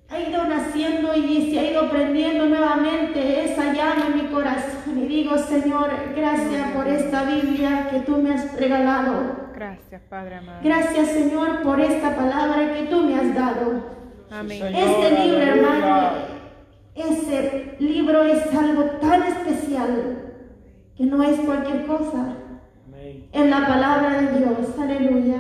ha 0.09 0.19
ido 0.19 0.43
naciendo 0.45 1.15
y 1.15 1.51
se 1.51 1.59
ha 1.59 1.71
ido 1.71 1.89
prendiendo 1.89 2.47
nuevamente 2.47 3.45
esa 3.45 3.73
llama 3.73 4.07
en 4.07 4.23
mi 4.23 4.27
corazón. 4.29 4.97
Y 4.97 5.05
digo, 5.05 5.37
Señor, 5.37 5.91
gracias 6.15 6.71
por 6.71 6.87
esta 6.87 7.23
Biblia 7.23 7.89
que 7.91 7.99
tú 7.99 8.17
me 8.17 8.33
has 8.33 8.57
regalado. 8.57 9.49
Gracias, 9.53 10.01
Padre 10.09 10.35
amado. 10.35 10.59
Gracias, 10.63 11.09
Señor, 11.09 11.61
por 11.61 11.79
esta 11.79 12.15
palabra 12.15 12.73
que 12.73 12.83
tú 12.83 13.03
me 13.03 13.15
has 13.15 13.35
dado. 13.35 13.99
Amén. 14.31 14.63
Este 14.73 15.25
libro, 15.25 15.41
hermano, 15.41 16.11
ese 16.95 17.75
libro 17.79 18.23
es 18.23 18.53
algo 18.55 18.83
tan 19.01 19.23
especial 19.23 20.33
que 20.95 21.03
no 21.03 21.21
es 21.23 21.39
cualquier 21.41 21.85
cosa. 21.85 22.35
En 23.31 23.49
la 23.49 23.67
palabra 23.67 24.21
de 24.21 24.39
Dios, 24.39 24.79
aleluya. 24.79 25.37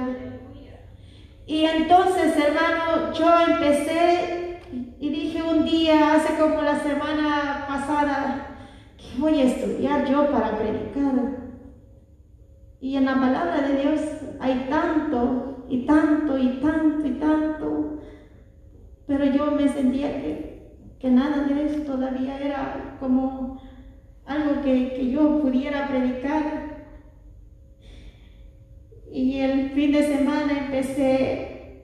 Y 1.47 1.65
entonces, 1.65 2.37
hermano, 2.37 3.11
yo 3.13 3.25
empecé 3.51 4.59
y 4.99 5.09
dije 5.09 5.41
un 5.41 5.65
día, 5.65 6.13
hace 6.13 6.37
como 6.39 6.61
la 6.61 6.79
semana 6.79 7.65
pasada, 7.67 8.57
que 8.97 9.19
voy 9.19 9.41
a 9.41 9.45
estudiar 9.45 10.07
yo 10.07 10.29
para 10.29 10.57
predicar. 10.57 11.39
Y 12.79 12.95
en 12.95 13.05
la 13.05 13.15
palabra 13.15 13.61
de 13.61 13.81
Dios 13.81 13.99
hay 14.39 14.67
tanto 14.69 15.65
y 15.67 15.87
tanto 15.87 16.37
y 16.37 16.59
tanto 16.59 17.07
y 17.07 17.11
tanto. 17.13 17.99
Pero 19.07 19.25
yo 19.25 19.51
me 19.51 19.67
sentía 19.67 20.21
que, 20.21 20.75
que 20.99 21.09
nada 21.09 21.45
de 21.45 21.65
eso 21.65 21.81
todavía 21.81 22.37
era 22.39 22.97
como 22.99 23.59
algo 24.27 24.61
que, 24.61 24.93
que 24.93 25.09
yo 25.09 25.41
pudiera 25.41 25.87
predicar. 25.87 26.68
Y 29.19 29.41
el 29.41 29.71
fin 29.71 29.91
de 29.91 30.03
semana 30.03 30.65
empecé, 30.65 31.83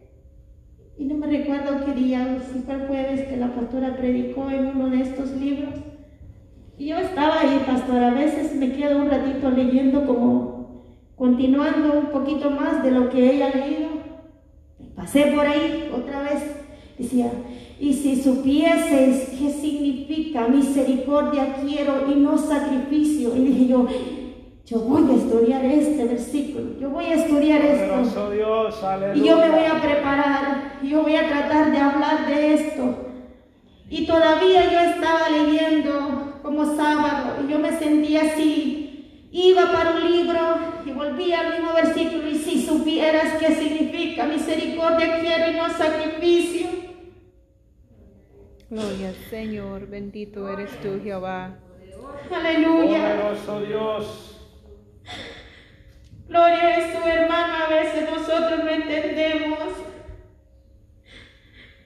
y 0.98 1.04
no 1.04 1.16
me 1.16 1.28
recuerdo 1.28 1.84
qué 1.86 1.92
día, 1.92 2.38
si 2.50 2.60
fue 2.60 2.76
el 2.76 2.88
jueves 2.88 3.28
que 3.28 3.36
la 3.36 3.54
pastora 3.54 3.98
predicó 3.98 4.50
en 4.50 4.68
uno 4.68 4.90
de 4.90 5.02
estos 5.02 5.32
libros. 5.32 5.74
Y 6.78 6.88
yo 6.88 6.98
estaba 6.98 7.42
ahí, 7.42 7.62
pastor, 7.68 8.02
a 8.02 8.14
veces 8.14 8.56
me 8.56 8.72
quedo 8.72 9.00
un 9.00 9.10
ratito 9.10 9.50
leyendo 9.50 10.08
como 10.08 10.86
continuando 11.18 12.00
un 12.00 12.06
poquito 12.06 12.52
más 12.52 12.82
de 12.82 12.92
lo 12.92 13.10
que 13.10 13.34
ella 13.34 13.50
leído. 13.50 13.90
Pasé 14.96 15.34
por 15.36 15.46
ahí 15.46 15.92
otra 15.94 16.22
vez, 16.22 16.42
decía, 16.98 17.32
y 17.82 17.92
si 17.92 18.16
supieseis 18.16 19.28
qué 19.38 19.50
significa 19.50 20.48
misericordia 20.48 21.58
quiero 21.62 22.10
y 22.10 22.16
no 22.16 22.38
sacrificio, 22.38 23.36
y 23.36 23.40
dije 23.40 23.68
yo, 23.68 23.88
yo 24.66 24.80
voy 24.80 25.12
a 25.12 25.16
estudiar 25.16 25.64
este 25.64 26.06
versículo, 26.06 26.80
yo 26.80 26.90
voy 26.90 27.06
a 27.06 27.14
estudiar 27.14 27.62
esto. 27.62 28.32
Dios. 28.32 28.84
Y 29.14 29.24
yo 29.24 29.38
me 29.38 29.50
voy 29.52 29.66
a 29.66 29.80
preparar, 29.80 30.80
yo 30.82 31.04
voy 31.04 31.16
a 31.16 31.28
tratar 31.28 31.72
de 31.72 31.78
hablar 31.78 32.26
de 32.26 32.54
esto. 32.56 32.96
Y 33.92 34.08
todavía 34.08 34.72
yo 34.72 34.80
estaba 34.80 35.30
leyendo 35.30 36.40
como 36.42 36.76
sábado 36.76 37.44
y 37.46 37.52
yo 37.52 37.60
me 37.60 37.78
sentía 37.78 38.24
así. 38.24 39.28
Iba 39.32 39.72
para 39.72 39.92
un 39.92 40.12
libro 40.12 40.40
y 40.84 40.92
volvía 40.92 41.42
al 41.42 41.54
mismo 41.54 41.74
versículo 41.74 42.28
y 42.28 42.36
si 42.36 42.66
supieras 42.66 43.34
qué 43.40 43.54
significa 43.54 44.26
misericordia 44.26 45.20
quiero 45.20 45.52
y 45.52 45.56
no 45.58 45.70
sacrificio. 45.70 46.68
Gloria 48.72 49.10
al 49.10 49.30
Señor. 49.30 49.88
Bendito 49.88 50.50
eres 50.50 50.72
tú, 50.82 51.00
Jehová. 51.04 51.60
Aleluya. 52.32 53.16
Poderoso 53.16 53.62
Dios. 53.62 54.35
Gloria 56.36 56.68
a 56.68 56.74
Jesús, 56.74 57.06
hermano. 57.06 57.54
A 57.64 57.70
veces 57.70 58.10
nosotros 58.12 58.62
no 58.62 58.70
entendemos 58.70 59.58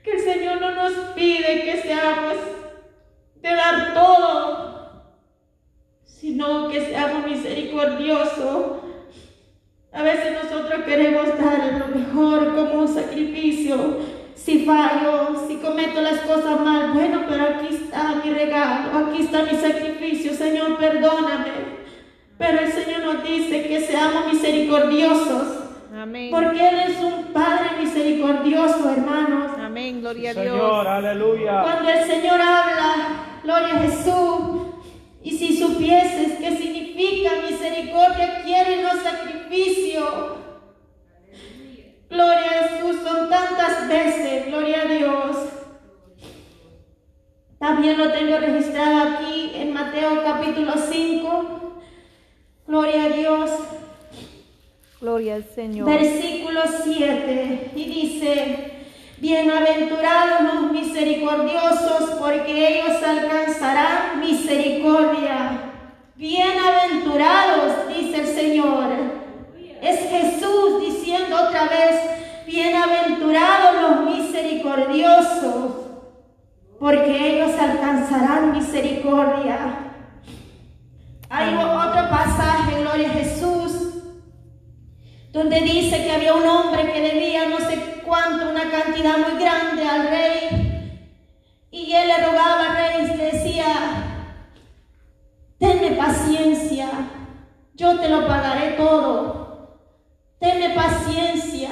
que 0.04 0.12
el 0.12 0.20
Señor 0.22 0.60
no 0.60 0.72
nos 0.72 0.92
pide 1.14 1.66
que 1.66 1.80
seamos 1.84 2.34
de 3.36 3.48
dar 3.48 3.94
todo, 3.94 5.04
sino 6.04 6.68
que 6.68 6.82
seamos 6.84 7.28
misericordiosos. 7.28 8.78
A 9.92 10.02
veces 10.02 10.44
nosotros 10.44 10.84
queremos 10.84 11.28
dar 11.38 11.74
lo 11.74 11.88
mejor 11.96 12.56
como 12.56 12.82
un 12.82 12.88
sacrificio. 12.88 14.00
Si 14.34 14.66
fallo, 14.66 15.46
si 15.48 15.58
cometo 15.58 16.02
las 16.02 16.22
cosas 16.22 16.60
mal, 16.62 16.94
bueno, 16.94 17.26
pero 17.30 17.44
aquí 17.44 17.68
está 17.68 18.16
mi 18.16 18.32
regalo, 18.32 18.98
aquí 18.98 19.22
está 19.22 19.44
mi 19.44 19.56
sacrificio. 19.56 20.34
Señor, 20.34 20.80
perdóname. 20.80 21.79
Pero 22.40 22.60
el 22.62 22.72
Señor 22.72 23.04
nos 23.04 23.24
dice 23.24 23.68
que 23.68 23.82
seamos 23.82 24.34
misericordiosos, 24.34 25.60
Amén. 25.94 26.32
porque 26.32 26.70
Él 26.70 26.80
es 26.88 26.98
un 27.04 27.26
Padre 27.34 27.72
misericordioso, 27.84 28.90
hermanos. 28.90 29.52
Amén. 29.60 30.00
Gloria 30.00 30.32
a 30.32 30.34
Señor, 30.34 30.56
Dios. 30.56 30.88
aleluya. 30.88 31.62
Cuando 31.64 31.90
el 31.90 32.04
Señor 32.06 32.40
habla, 32.42 32.96
gloria 33.44 33.76
a 33.76 33.80
Jesús, 33.80 34.68
y 35.22 35.32
si 35.38 35.58
supieses 35.58 36.40
qué 36.40 36.56
significa 36.58 37.30
misericordia, 37.50 38.42
quiere 38.46 38.84
no 38.84 38.90
sacrificio. 39.04 40.38
Gloria 42.10 42.52
a 42.52 42.68
Jesús, 42.70 43.02
son 43.06 43.30
tantas 43.30 43.88
veces, 43.90 44.48
gloria 44.48 44.82
a 44.84 44.86
Dios. 44.86 45.38
También 47.60 47.98
lo 47.98 48.10
tengo 48.14 48.38
registrado 48.38 49.00
aquí 49.18 49.52
en 49.56 49.74
Mateo 49.74 50.24
capítulo 50.24 50.72
5. 50.78 51.69
Gloria 52.70 53.06
a 53.06 53.10
Dios. 53.10 53.50
Gloria 55.02 55.34
al 55.34 55.44
Señor. 55.44 55.90
Versículo 55.90 56.62
7 56.84 57.72
y 57.76 57.86
dice, 57.86 58.86
bienaventurados 59.18 60.54
los 60.54 60.72
misericordiosos 60.72 62.12
porque 62.20 62.68
ellos 62.68 63.02
alcanzarán 63.02 64.20
misericordia. 64.20 65.72
Bienaventurados, 66.16 67.88
dice 67.88 68.22
el 68.22 68.28
Señor. 68.28 68.86
Es 69.82 70.02
Jesús 70.02 70.80
diciendo 70.80 71.38
otra 71.48 71.70
vez, 71.70 72.00
bienaventurados 72.46 73.82
los 73.82 74.16
misericordiosos 74.16 75.72
porque 76.78 77.36
ellos 77.36 77.60
alcanzarán 77.60 78.52
misericordia. 78.52 79.89
Hay 81.40 81.56
otro 81.56 82.10
pasaje, 82.10 82.82
gloria 82.82 83.08
a 83.08 83.14
Jesús, 83.14 83.72
donde 85.32 85.62
dice 85.62 86.04
que 86.04 86.12
había 86.12 86.34
un 86.34 86.46
hombre 86.46 86.92
que 86.92 87.00
debía 87.00 87.48
no 87.48 87.60
sé 87.60 88.02
cuánto, 88.06 88.50
una 88.50 88.70
cantidad 88.70 89.18
muy 89.20 89.42
grande 89.42 89.88
al 89.88 90.10
rey. 90.10 91.08
Y 91.72 91.94
él 91.94 92.10
le 92.10 92.26
rogaba 92.26 92.72
al 92.72 92.76
rey 92.76 93.12
y 93.14 93.16
le 93.16 93.32
decía, 93.32 93.66
tenme 95.58 95.92
paciencia, 95.92 96.90
yo 97.74 97.98
te 97.98 98.10
lo 98.10 98.28
pagaré 98.28 98.72
todo. 98.72 99.80
Tenme 100.40 100.72
paciencia, 100.72 101.70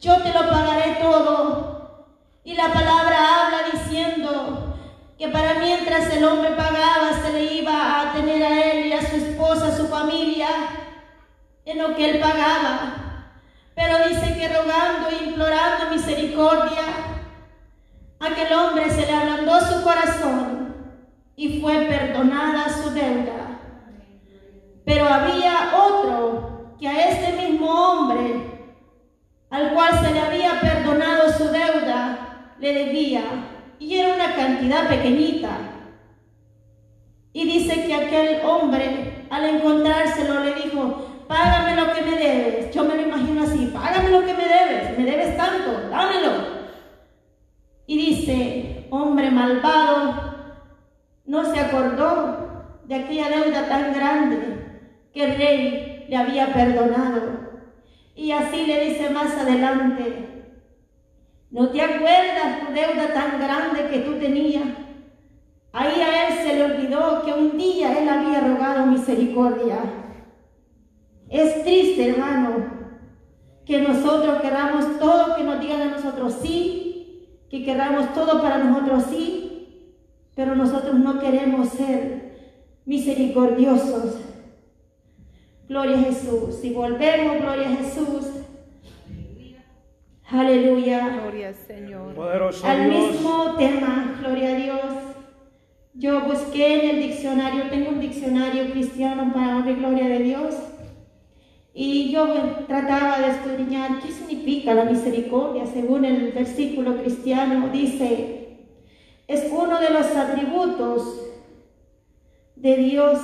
yo 0.00 0.22
te 0.22 0.32
lo 0.32 0.48
pagaré 0.48 0.98
todo. 1.02 2.12
Y 2.44 2.54
la 2.54 2.72
palabra 2.72 3.46
habla 3.46 3.58
diciendo 3.72 4.63
que 5.24 5.30
para 5.30 5.54
mientras 5.54 6.12
el 6.12 6.22
hombre 6.22 6.50
pagaba, 6.50 7.14
se 7.24 7.32
le 7.32 7.54
iba 7.54 8.00
a 8.00 8.12
tener 8.12 8.42
a 8.42 8.72
él 8.72 8.86
y 8.88 8.92
a 8.92 9.08
su 9.08 9.16
esposa, 9.16 9.74
su 9.74 9.86
familia, 9.86 10.48
en 11.64 11.78
lo 11.78 11.96
que 11.96 12.10
él 12.10 12.20
pagaba. 12.20 13.30
Pero 13.74 14.06
dice 14.06 14.36
que 14.36 14.48
rogando 14.48 15.08
e 15.08 15.24
implorando 15.28 15.90
misericordia, 15.90 16.82
aquel 18.20 18.52
hombre 18.52 18.90
se 18.90 19.06
le 19.06 19.14
ablandó 19.14 19.60
su 19.60 19.82
corazón 19.82 20.74
y 21.36 21.58
fue 21.58 21.86
perdonada 21.86 22.68
su 22.68 22.90
deuda. 22.90 23.60
Pero 24.84 25.08
había 25.08 25.70
otro 25.74 26.74
que 26.78 26.86
a 26.86 27.08
este 27.08 27.32
mismo 27.32 27.70
hombre, 27.70 28.68
al 29.48 29.72
cual 29.72 30.04
se 30.04 30.12
le 30.12 30.20
había 30.20 30.60
perdonado 30.60 31.32
su 31.32 31.44
deuda, 31.44 32.56
le 32.58 32.74
debía. 32.74 33.53
Y 33.78 33.96
era 33.96 34.14
una 34.14 34.34
cantidad 34.34 34.88
pequeñita. 34.88 35.50
Y 37.32 37.44
dice 37.44 37.84
que 37.86 37.94
aquel 37.94 38.40
hombre, 38.46 39.26
al 39.28 39.44
encontrárselo, 39.44 40.44
le 40.44 40.54
dijo, 40.54 41.24
págame 41.26 41.74
lo 41.74 41.92
que 41.92 42.02
me 42.02 42.16
debes. 42.16 42.74
Yo 42.74 42.84
me 42.84 42.94
lo 42.94 43.02
imagino 43.02 43.42
así, 43.42 43.70
págame 43.74 44.10
lo 44.10 44.20
que 44.20 44.34
me 44.34 44.46
debes, 44.46 44.98
me 44.98 45.04
debes 45.04 45.36
tanto, 45.36 45.88
dámelo. 45.90 46.30
Y 47.86 47.96
dice, 47.96 48.86
hombre 48.90 49.30
malvado, 49.30 50.34
no 51.26 51.44
se 51.44 51.58
acordó 51.58 52.78
de 52.84 52.94
aquella 52.94 53.28
deuda 53.28 53.68
tan 53.68 53.92
grande 53.94 54.38
que 55.12 55.24
el 55.24 55.36
rey 55.36 56.06
le 56.08 56.16
había 56.16 56.52
perdonado. 56.52 57.44
Y 58.14 58.30
así 58.30 58.66
le 58.66 58.90
dice 58.90 59.10
más 59.10 59.36
adelante, 59.36 60.33
¿no 61.54 61.68
te 61.68 61.80
acuerdas 61.80 62.66
tu 62.66 62.72
deuda 62.72 63.14
tan 63.14 63.38
grande 63.38 63.88
que 63.88 64.00
tú 64.00 64.14
tenías? 64.18 64.64
Ahí 65.72 66.00
a 66.00 66.26
él 66.26 66.34
se 66.42 66.54
le 66.56 66.64
olvidó 66.64 67.22
que 67.24 67.32
un 67.32 67.56
día 67.56 67.96
él 67.96 68.08
había 68.08 68.40
rogado 68.40 68.86
misericordia. 68.86 69.78
Es 71.30 71.62
triste, 71.62 72.08
hermano, 72.10 72.66
que 73.64 73.80
nosotros 73.80 74.42
queramos 74.42 74.98
todo, 74.98 75.36
que 75.36 75.44
nos 75.44 75.60
digan 75.60 75.82
a 75.82 75.90
nosotros 75.92 76.38
sí, 76.42 77.28
que 77.48 77.64
queramos 77.64 78.12
todo 78.14 78.42
para 78.42 78.58
nosotros 78.58 79.04
sí, 79.10 79.94
pero 80.34 80.56
nosotros 80.56 80.96
no 80.96 81.20
queremos 81.20 81.68
ser 81.68 82.34
misericordiosos. 82.84 84.16
Gloria 85.68 85.98
a 85.98 86.02
Jesús. 86.02 86.56
Si 86.60 86.72
volvemos, 86.72 87.40
gloria 87.40 87.68
a 87.68 87.76
Jesús. 87.76 88.43
Aleluya. 90.34 91.08
Gloria 91.20 91.48
al 91.48 91.54
Señor. 91.54 92.14
Poderoso 92.14 92.66
Al 92.66 92.90
Dios. 92.90 93.12
mismo 93.12 93.54
tema, 93.56 94.16
gloria 94.20 94.48
a 94.50 94.54
Dios. 94.56 94.84
Yo 95.94 96.22
busqué 96.22 96.74
en 96.82 96.96
el 96.96 97.02
diccionario, 97.08 97.70
tengo 97.70 97.90
un 97.90 98.00
diccionario 98.00 98.68
cristiano 98.72 99.32
para 99.32 99.58
honra 99.58 99.70
y 99.70 99.74
gloria 99.76 100.08
de 100.08 100.18
Dios. 100.18 100.54
Y 101.72 102.10
yo 102.12 102.26
trataba 102.66 103.20
de 103.20 103.28
escudriñar 103.28 104.00
qué 104.00 104.10
significa 104.10 104.74
la 104.74 104.84
misericordia 104.84 105.66
según 105.66 106.04
el 106.04 106.32
versículo 106.32 106.96
cristiano. 106.96 107.68
Dice, 107.68 108.58
es 109.28 109.52
uno 109.52 109.80
de 109.80 109.90
los 109.90 110.06
atributos 110.16 111.20
de 112.56 112.76
Dios 112.76 113.20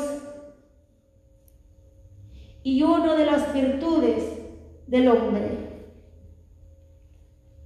y 2.62 2.82
uno 2.84 3.16
de 3.16 3.26
las 3.26 3.52
virtudes 3.52 4.24
del 4.86 5.08
hombre. 5.08 5.69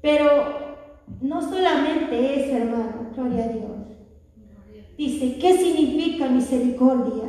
Pero 0.05 0.77
no 1.23 1.41
solamente 1.41 2.45
eso, 2.45 2.59
hermano, 2.59 3.07
gloria 3.17 3.45
a 3.47 3.49
Dios. 3.49 3.71
Dice, 4.99 5.39
¿qué 5.39 5.57
significa 5.57 6.27
misericordia? 6.29 7.25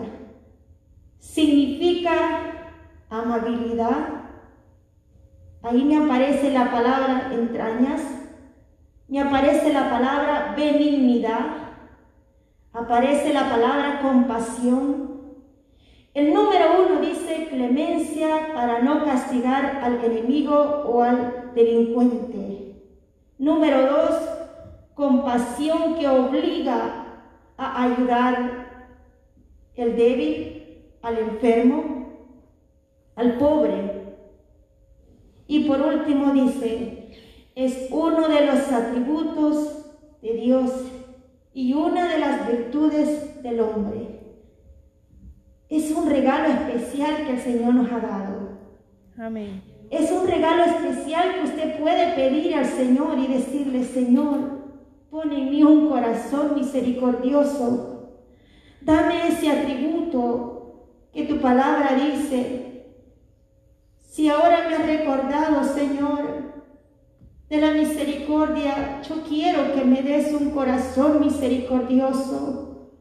Significa 1.17 2.11
amabilidad. 3.09 4.09
Ahí 5.63 5.85
me 5.85 6.03
aparece 6.03 6.51
la 6.51 6.69
palabra 6.69 7.31
entrañas, 7.31 8.01
me 9.07 9.21
aparece 9.21 9.71
la 9.71 9.89
palabra 9.89 10.53
benignidad, 10.57 11.45
aparece 12.73 13.33
la 13.33 13.49
palabra 13.49 14.01
compasión. 14.01 15.21
El 16.13 16.33
número 16.33 16.65
uno 16.85 16.99
dice 16.99 17.47
clemencia 17.49 18.53
para 18.53 18.81
no 18.81 19.05
castigar 19.05 19.79
al 19.81 20.03
enemigo 20.03 20.83
o 20.85 21.01
al 21.01 21.53
delincuente. 21.55 22.64
Número 23.37 23.81
dos, 23.87 24.29
compasión 24.93 25.95
que 25.95 26.07
obliga 26.07 27.05
a 27.57 27.83
ayudar 27.83 28.65
el 29.75 29.95
débil, 29.95 30.91
al 31.01 31.17
enfermo, 31.17 32.29
al 33.15 33.37
pobre. 33.37 33.91
Y 35.47 35.65
por 35.65 35.81
último 35.81 36.33
dice, 36.33 37.09
es 37.55 37.89
uno 37.91 38.27
de 38.27 38.45
los 38.45 38.71
atributos 38.71 39.85
de 40.21 40.33
Dios 40.33 40.71
y 41.53 41.73
una 41.73 42.07
de 42.11 42.19
las 42.19 42.47
virtudes 42.47 43.41
del 43.43 43.59
hombre. 43.59 44.19
Es 45.69 45.91
un 45.91 46.09
regalo 46.09 46.47
especial 46.47 47.25
que 47.25 47.31
el 47.31 47.39
Señor 47.39 47.75
nos 47.75 47.91
ha 47.91 47.99
dado. 47.99 48.49
Amén. 49.17 49.74
Es 49.97 50.11
un 50.11 50.27
regalo 50.27 50.65
especial 50.65 51.35
que 51.35 51.43
usted 51.45 51.79
puede 51.79 52.13
pedir 52.15 52.55
al 52.55 52.65
Señor 52.65 53.17
y 53.17 53.27
decirle, 53.27 53.85
Señor, 53.85 54.39
pon 55.09 55.31
en 55.31 55.49
mí 55.49 55.63
un 55.63 55.87
corazón 55.87 56.55
misericordioso. 56.55 58.09
Dame 58.81 59.29
ese 59.29 59.49
atributo 59.49 60.89
que 61.13 61.23
tu 61.23 61.39
palabra 61.39 61.95
dice. 61.95 62.91
Si 64.01 64.27
ahora 64.27 64.67
me 64.67 64.75
has 64.75 64.85
recordado, 64.85 65.63
Señor, 65.63 66.53
de 67.47 67.57
la 67.61 67.71
misericordia, 67.71 69.01
yo 69.01 69.23
quiero 69.23 69.73
que 69.73 69.85
me 69.85 70.01
des 70.01 70.33
un 70.33 70.49
corazón 70.49 71.21
misericordioso. 71.21 72.91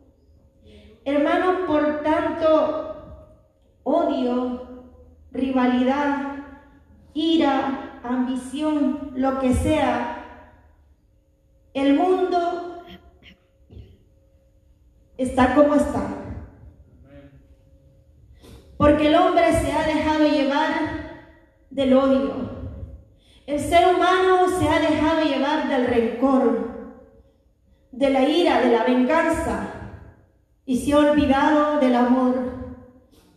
Hermano, 1.04 1.66
por 1.66 2.04
tanto, 2.04 2.96
odio, 3.82 4.62
rivalidad, 5.32 6.33
ira, 7.14 8.00
ambición, 8.02 9.12
lo 9.14 9.40
que 9.40 9.54
sea, 9.54 10.24
el 11.72 11.94
mundo 11.94 12.82
está 15.16 15.54
como 15.54 15.74
está. 15.76 16.08
Porque 18.76 19.08
el 19.08 19.14
hombre 19.14 19.52
se 19.52 19.72
ha 19.72 19.86
dejado 19.86 20.28
llevar 20.28 20.68
del 21.70 21.94
odio. 21.94 22.54
El 23.46 23.60
ser 23.60 23.94
humano 23.94 24.48
se 24.58 24.68
ha 24.68 24.80
dejado 24.80 25.24
llevar 25.24 25.68
del 25.68 25.86
rencor, 25.86 26.98
de 27.92 28.10
la 28.10 28.28
ira, 28.28 28.60
de 28.60 28.72
la 28.72 28.84
venganza 28.84 29.70
y 30.66 30.78
se 30.78 30.92
ha 30.92 30.98
olvidado 30.98 31.78
del 31.78 31.94
amor. 31.94 32.34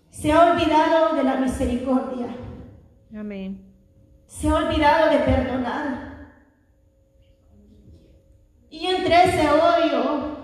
Se 0.09 0.31
ha 0.31 0.51
olvidado 0.51 1.15
de 1.15 1.23
la 1.23 1.35
misericordia. 1.35 2.27
Amén. 3.15 3.66
Se 4.27 4.47
ha 4.49 4.55
olvidado 4.55 5.09
de 5.11 5.19
perdonar. 5.19 6.07
Y 8.69 8.85
entre 8.85 9.23
ese 9.23 9.49
odio 9.49 10.37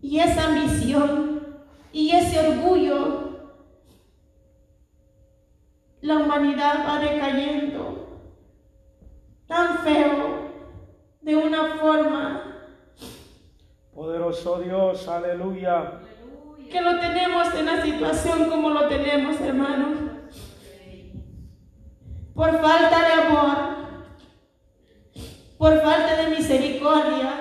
y 0.00 0.18
esa 0.20 0.46
ambición 0.46 1.58
y 1.92 2.12
ese 2.12 2.48
orgullo, 2.48 3.50
la 6.00 6.16
humanidad 6.16 6.86
va 6.86 6.98
decayendo 7.00 8.08
tan 9.46 9.78
feo, 9.78 10.48
de 11.20 11.36
una 11.36 11.76
forma 11.78 12.50
Poderoso 13.94 14.60
Dios, 14.60 15.06
aleluya. 15.08 16.00
que 16.70 16.80
lo 16.80 16.98
tenemos 17.00 17.52
en 17.54 17.66
la 17.66 17.82
situación 17.82 18.48
como 18.48 18.70
lo 18.70 18.88
tenemos, 18.88 19.38
hermanos. 19.40 20.09
Por 22.40 22.58
falta 22.58 22.98
de 23.06 23.12
amor, 23.12 23.58
por 25.58 25.78
falta 25.82 26.16
de 26.16 26.36
misericordia, 26.38 27.34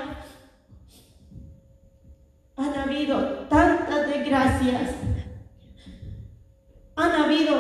han 2.58 2.74
habido 2.78 3.18
tantas 3.48 4.08
desgracias, 4.10 4.92
han 6.98 7.12
habido 7.14 7.56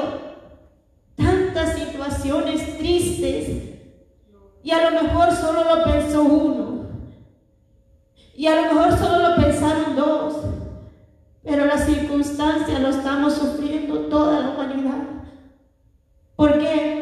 tantas 1.15 1.80
situaciones 1.80 2.78
tristes 2.78 3.78
y 4.62 4.71
a 4.71 4.91
lo 4.91 5.02
mejor 5.02 5.34
solo 5.34 5.63
lo 5.63 5.84
pensó 5.86 6.23
uno 6.23 6.89
y 8.36 8.47
a 8.47 8.56
lo 8.58 8.73
mejor 8.73 8.97
solo 8.97 9.30
lo 9.30 9.36
pensaron 9.38 9.95
dos, 9.95 10.36
pero 11.41 11.63
la 11.63 11.78
circunstancia 11.78 12.80
lo 12.80 12.89
estamos 12.89 13.36
sufriendo 13.36 14.10
toda 14.10 14.41
la 14.41 14.49
humanidad. 14.49 15.19
¿Por 16.36 16.60
qué? 16.60 16.98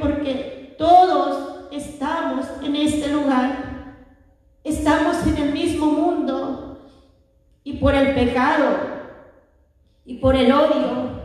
Todos 0.78 1.72
estamos 1.72 2.46
en 2.62 2.76
este 2.76 3.08
lugar, 3.08 3.96
estamos 4.64 5.26
en 5.26 5.38
el 5.38 5.52
mismo 5.52 5.88
mundo. 5.88 6.88
Y 7.64 7.74
por 7.74 7.96
el 7.96 8.14
pecado 8.14 8.78
y 10.06 10.18
por 10.18 10.36
el 10.36 10.52
odio 10.52 11.18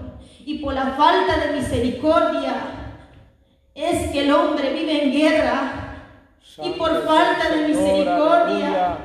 y 0.44 0.58
por 0.58 0.74
la 0.74 0.86
falta 0.92 1.38
de 1.38 1.60
misericordia 1.60 2.54
es 3.74 4.10
que 4.10 4.24
el 4.24 4.32
hombre 4.32 4.72
vive 4.72 5.04
en 5.04 5.12
guerra. 5.12 5.78
Y 6.62 6.70
por 6.70 7.04
falta 7.04 7.50
de 7.50 7.68
misericordia 7.68 8.98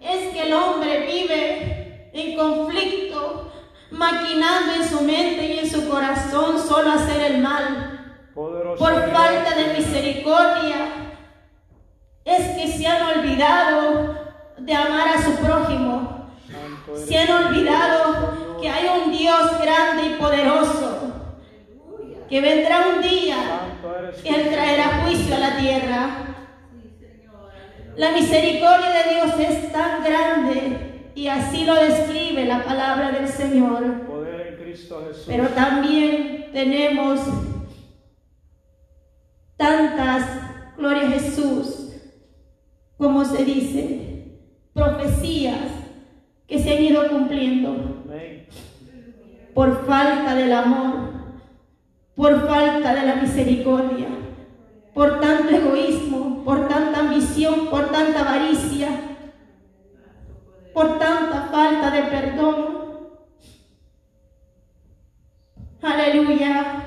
es 0.00 0.32
que 0.32 0.42
el 0.42 0.52
hombre 0.52 1.06
vive 1.06 2.10
en 2.12 2.36
conflicto, 2.36 3.52
maquinando 3.90 4.74
en 4.74 4.88
su 4.88 5.00
mente 5.02 5.54
y 5.54 5.58
en 5.60 5.70
su 5.70 5.88
corazón 5.88 6.58
solo 6.58 6.92
hacer 6.92 7.32
el 7.32 7.42
mal. 7.42 7.93
Por 8.34 9.12
falta 9.12 9.54
de 9.54 9.78
misericordia 9.78 10.76
es 12.24 12.56
que 12.56 12.66
se 12.66 12.86
han 12.86 13.18
olvidado 13.18 14.14
de 14.58 14.74
amar 14.74 15.08
a 15.08 15.22
su 15.22 15.36
prójimo. 15.36 16.30
Se 17.06 17.16
han 17.16 17.30
olvidado 17.30 18.58
que 18.60 18.68
hay 18.68 18.88
un 19.04 19.12
Dios 19.12 19.60
grande 19.62 20.06
y 20.06 20.20
poderoso, 20.20 21.12
que 22.28 22.40
vendrá 22.40 22.88
un 22.96 23.02
día 23.02 23.36
y 24.24 24.28
Él 24.28 24.48
traerá 24.50 25.02
juicio 25.04 25.36
a 25.36 25.38
la 25.38 25.56
tierra. 25.56 26.10
La 27.96 28.10
misericordia 28.10 28.90
de 28.90 29.14
Dios 29.14 29.38
es 29.38 29.72
tan 29.72 30.02
grande 30.02 31.10
y 31.14 31.28
así 31.28 31.64
lo 31.64 31.76
describe 31.76 32.46
la 32.46 32.64
palabra 32.64 33.12
del 33.12 33.28
Señor. 33.28 33.84
Pero 35.26 35.48
también 35.50 36.50
tenemos 36.52 37.20
tantas, 39.56 40.24
gloria 40.76 41.08
a 41.08 41.10
Jesús, 41.10 41.92
como 42.96 43.24
se 43.24 43.44
dice, 43.44 44.38
profecías 44.72 45.60
que 46.46 46.58
se 46.58 46.76
han 46.76 46.82
ido 46.82 47.08
cumpliendo 47.08 48.04
por 49.54 49.86
falta 49.86 50.34
del 50.34 50.52
amor, 50.52 51.12
por 52.16 52.46
falta 52.46 52.94
de 52.94 53.06
la 53.06 53.14
misericordia, 53.16 54.08
por 54.92 55.20
tanto 55.20 55.54
egoísmo, 55.54 56.44
por 56.44 56.68
tanta 56.68 57.00
ambición, 57.00 57.68
por 57.70 57.90
tanta 57.90 58.20
avaricia, 58.20 58.88
por 60.72 60.98
tanta 60.98 61.48
falta 61.52 61.90
de 61.90 62.02
perdón. 62.02 62.74
Aleluya. 65.82 66.83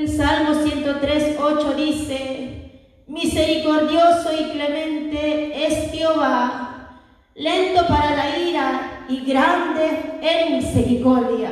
El 0.00 0.08
Salmo 0.08 0.54
103, 0.54 1.36
8 1.38 1.74
dice, 1.74 2.70
misericordioso 3.06 4.30
y 4.32 4.44
clemente 4.44 5.66
es 5.66 5.92
Jehová, 5.92 7.02
lento 7.34 7.86
para 7.86 8.16
la 8.16 8.38
ira 8.38 9.04
y 9.10 9.20
grande 9.26 10.18
en 10.22 10.56
misericordia. 10.56 11.50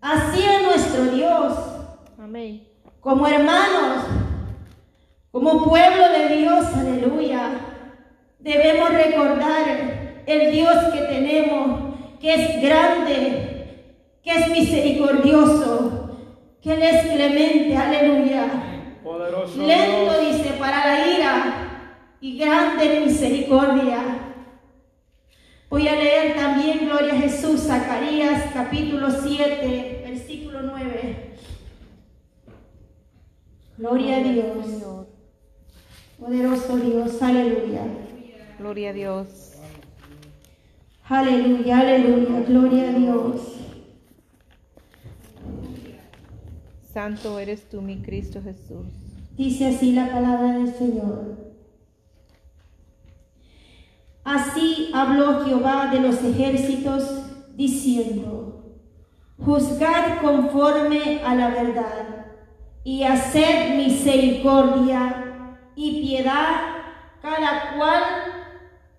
Así 0.00 0.40
es 0.40 0.62
nuestro 0.62 1.06
Dios, 1.06 1.58
Amén. 2.20 2.68
como 3.00 3.26
hermanos, 3.26 4.04
como 5.32 5.64
pueblo 5.64 6.04
de 6.08 6.36
Dios, 6.36 6.66
aleluya. 6.72 7.50
Debemos 8.38 8.90
recordar 8.90 10.22
el 10.24 10.52
Dios 10.52 10.76
que 10.92 11.00
tenemos, 11.00 11.96
que 12.20 12.32
es 12.32 12.62
grande, 12.62 13.96
que 14.22 14.30
es 14.30 14.48
misericordioso, 14.50 15.99
que 16.62 16.72
Él 16.74 16.82
es 16.82 17.06
clemente, 17.06 17.76
aleluya. 17.76 18.46
Poderoso 19.02 19.56
Lento 19.66 20.20
Dios. 20.20 20.36
dice 20.36 20.50
para 20.58 20.86
la 20.86 21.08
ira 21.08 22.16
y 22.20 22.38
grande 22.38 22.96
en 22.98 23.04
misericordia. 23.06 23.98
Voy 25.70 25.86
a 25.88 25.94
leer 25.94 26.34
también, 26.36 26.86
Gloria 26.86 27.14
a 27.14 27.16
Jesús, 27.16 27.60
Zacarías 27.60 28.52
capítulo 28.52 29.10
7, 29.10 30.02
versículo 30.04 30.62
9. 30.62 31.30
Gloria 33.78 34.16
a 34.16 34.20
Dios, 34.20 34.66
poderoso 36.18 36.76
Dios, 36.76 37.22
aleluya. 37.22 37.82
Gloria 38.58 38.90
a 38.90 38.92
Dios. 38.92 39.28
Aleluya, 41.08 41.78
aleluya, 41.78 42.40
gloria 42.46 42.88
a 42.90 42.92
Dios. 42.92 43.59
Santo 46.92 47.38
eres 47.38 47.68
tú, 47.68 47.82
mi 47.82 48.02
Cristo 48.02 48.42
Jesús. 48.42 48.86
Dice 49.36 49.68
así 49.68 49.92
la 49.92 50.10
palabra 50.10 50.58
del 50.58 50.74
Señor. 50.74 51.36
Así 54.24 54.90
habló 54.92 55.44
Jehová 55.44 55.90
de 55.92 56.00
los 56.00 56.22
ejércitos, 56.22 57.04
diciendo, 57.54 58.76
Juzgad 59.38 60.20
conforme 60.20 61.22
a 61.24 61.34
la 61.34 61.48
verdad, 61.50 62.26
y 62.82 63.04
haced 63.04 63.76
misericordia 63.76 65.56
y 65.76 66.02
piedad 66.02 66.56
cada 67.22 67.76
cual 67.76 68.02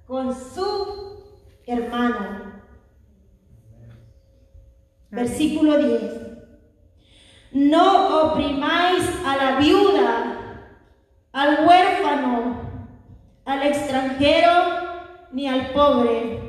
con 0.07 0.33
su 0.33 1.23
hermano. 1.65 2.61
Versículo 5.09 5.77
10. 5.77 6.20
No 7.53 8.31
oprimáis 8.31 9.03
a 9.25 9.35
la 9.35 9.59
viuda, 9.59 10.37
al 11.33 11.67
huérfano, 11.67 12.61
al 13.43 13.63
extranjero, 13.63 14.51
ni 15.33 15.49
al 15.49 15.71
pobre. 15.71 16.39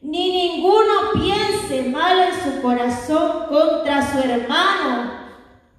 Ni 0.00 0.30
ninguno 0.30 0.92
piense 1.14 1.90
mal 1.90 2.16
en 2.20 2.34
su 2.34 2.62
corazón 2.62 3.46
contra 3.48 4.02
su 4.02 4.18
hermano. 4.20 5.10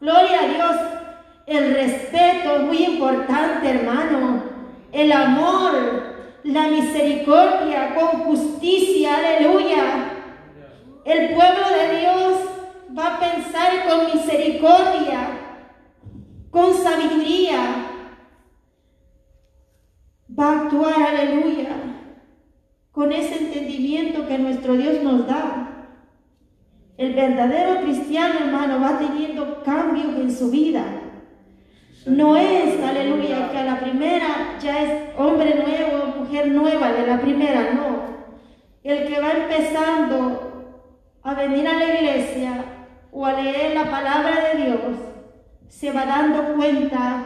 Gloria 0.01 0.39
a 0.41 0.47
Dios. 0.47 0.75
El 1.47 1.73
respeto, 1.73 2.59
muy 2.59 2.83
importante, 2.83 3.69
hermano. 3.69 4.43
El 4.91 5.13
amor, 5.13 6.13
la 6.43 6.67
misericordia 6.67 7.95
con 7.95 8.23
justicia. 8.23 9.15
Aleluya. 9.15 10.11
El 11.05 11.33
pueblo 11.33 11.69
de 11.69 11.99
Dios 11.99 12.50
va 12.97 13.15
a 13.15 13.19
pensar 13.19 13.87
con 13.87 14.05
misericordia, 14.13 15.19
con 16.49 16.73
sabiduría. 16.73 17.87
Va 20.37 20.45
a 20.45 20.61
actuar, 20.61 21.01
aleluya, 21.01 21.69
con 22.91 23.11
ese 23.11 23.37
entendimiento 23.37 24.27
que 24.27 24.37
nuestro 24.37 24.75
Dios 24.75 25.03
nos 25.03 25.27
da. 25.27 25.87
El 26.97 27.13
verdadero 27.13 27.81
cristiano, 27.81 28.39
hermano, 28.45 28.79
va 28.79 28.99
teniendo 28.99 29.63
cambios 29.63 30.15
en 30.15 30.31
su 30.31 30.51
vida. 30.51 30.83
No 32.05 32.35
es, 32.35 32.81
aleluya, 32.81 33.51
que 33.51 33.57
a 33.57 33.65
la 33.65 33.79
primera 33.79 34.57
ya 34.61 34.83
es 34.83 35.09
hombre 35.17 35.55
nuevo, 35.55 36.19
mujer 36.19 36.47
nueva 36.47 36.91
de 36.91 37.07
la 37.07 37.21
primera, 37.21 37.73
no. 37.73 38.11
El 38.83 39.07
que 39.07 39.19
va 39.19 39.31
empezando 39.31 40.71
a 41.23 41.33
venir 41.35 41.67
a 41.67 41.73
la 41.73 41.99
iglesia 41.99 42.80
o 43.11 43.25
a 43.25 43.33
leer 43.33 43.73
la 43.75 43.89
palabra 43.89 44.49
de 44.49 44.63
Dios, 44.63 44.81
se 45.67 45.91
va 45.91 46.05
dando 46.05 46.55
cuenta 46.55 47.25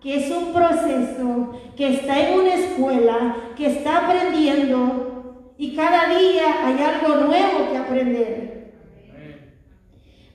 que 0.00 0.16
es 0.16 0.30
un 0.30 0.52
proceso, 0.52 1.52
que 1.76 1.94
está 1.94 2.18
en 2.20 2.40
una 2.40 2.54
escuela, 2.54 3.36
que 3.56 3.66
está 3.66 4.06
aprendiendo 4.06 5.54
y 5.58 5.74
cada 5.74 6.08
día 6.08 6.66
hay 6.66 6.78
algo 6.82 7.26
nuevo 7.26 7.70
que 7.70 7.76
aprender. 7.76 8.74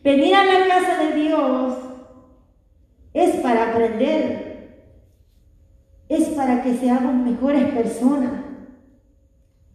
Venir 0.04 0.36
a 0.36 0.46
la 0.46 0.68
casa 0.68 1.04
de 1.04 1.14
Dios 1.14 1.78
es 3.14 3.36
para 3.38 3.70
aprender, 3.70 4.88
es 6.10 6.30
para 6.30 6.64
que 6.64 6.74
seamos 6.74 7.14
mejores 7.14 7.66
personas. 7.66 8.32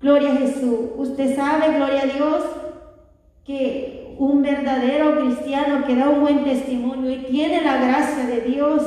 Gloria 0.00 0.32
a 0.32 0.36
Jesús. 0.36 0.90
Usted 0.96 1.36
sabe, 1.36 1.76
gloria 1.76 2.02
a 2.02 2.06
Dios, 2.06 2.44
que 3.44 3.95
un 4.18 4.42
verdadero 4.42 5.20
cristiano 5.20 5.86
que 5.86 5.96
da 5.96 6.08
un 6.08 6.20
buen 6.20 6.44
testimonio 6.44 7.10
y 7.10 7.24
tiene 7.24 7.62
la 7.62 7.76
gracia 7.76 8.26
de 8.26 8.40
Dios, 8.42 8.82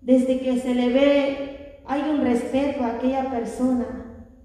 desde 0.00 0.40
que 0.40 0.58
se 0.58 0.74
le 0.74 0.88
ve, 0.88 1.82
hay 1.86 2.02
un 2.10 2.22
respeto 2.22 2.84
a 2.84 2.96
aquella 2.96 3.30
persona 3.30 3.86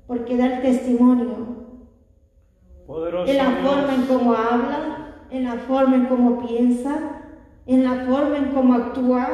porque 0.07 0.37
da 0.37 0.45
el 0.45 0.61
testimonio. 0.61 1.53
Poderoso 2.85 3.31
en 3.31 3.37
la 3.37 3.49
Dios. 3.49 3.59
forma 3.61 3.95
en 3.95 4.01
cómo 4.03 4.33
habla, 4.33 5.15
en 5.29 5.43
la 5.45 5.53
forma 5.53 5.95
en 5.95 6.05
cómo 6.05 6.45
piensa, 6.45 7.21
en 7.65 7.83
la 7.83 8.05
forma 8.05 8.37
en 8.37 8.51
cómo 8.51 8.73
actúa. 8.73 9.27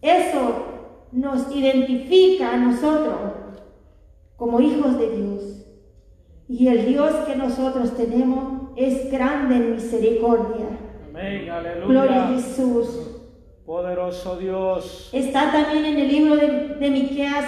Eso 0.00 0.64
nos 1.12 1.54
identifica 1.54 2.54
a 2.54 2.56
nosotros 2.56 3.16
como 4.36 4.60
hijos 4.60 4.98
de 4.98 5.16
Dios. 5.16 5.53
Y 6.48 6.68
el 6.68 6.86
Dios 6.86 7.12
que 7.26 7.36
nosotros 7.36 7.96
tenemos 7.96 8.70
es 8.76 9.10
grande 9.10 9.56
en 9.56 9.72
misericordia. 9.76 10.66
Amén, 11.08 11.46
Gloria 11.46 11.52
a 11.52 12.26
aleluya. 12.26 12.26
Jesús. 12.34 12.88
Poderoso 13.64 14.36
Dios. 14.36 15.08
Está 15.12 15.50
también 15.50 15.86
en 15.86 15.98
el 15.98 16.08
libro 16.08 16.36
de, 16.36 16.74
de 16.78 16.90
Miqueas, 16.90 17.46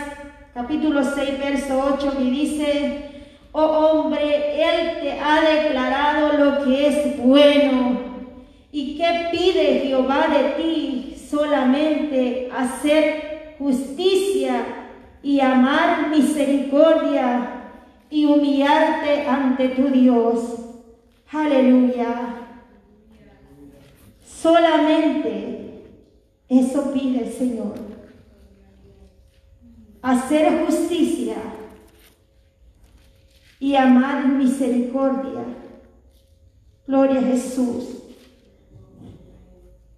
capítulo 0.55 1.05
6, 1.05 1.39
verso 1.39 1.95
8, 1.95 2.15
que 2.17 2.25
dice, 2.25 3.11
oh 3.53 3.61
hombre, 3.61 4.63
Él 4.63 5.03
te 5.03 5.13
ha 5.13 5.41
declarado 5.43 6.39
lo 6.39 6.65
que 6.65 6.87
es 6.87 7.23
bueno. 7.23 8.01
¿Y 8.73 8.97
qué 8.97 9.29
pide 9.31 9.81
Jehová 9.81 10.27
de 10.29 10.63
ti? 10.63 11.17
Solamente 11.29 12.49
hacer 12.57 13.57
justicia 13.59 14.65
y 15.23 15.41
amar 15.41 16.09
misericordia 16.09 17.56
y 18.11 18.25
humillarte 18.25 19.27
ante 19.27 19.69
tu 19.71 19.89
Dios. 19.89 20.57
Aleluya. 21.31 22.37
Solamente 24.25 25.85
eso 26.49 26.93
pide 26.93 27.25
el 27.25 27.33
Señor. 27.33 27.75
Hacer 30.03 30.65
justicia 30.65 31.37
y 33.59 33.75
amar 33.75 34.29
misericordia. 34.29 35.43
Gloria 36.87 37.19
a 37.19 37.25
Jesús. 37.25 38.03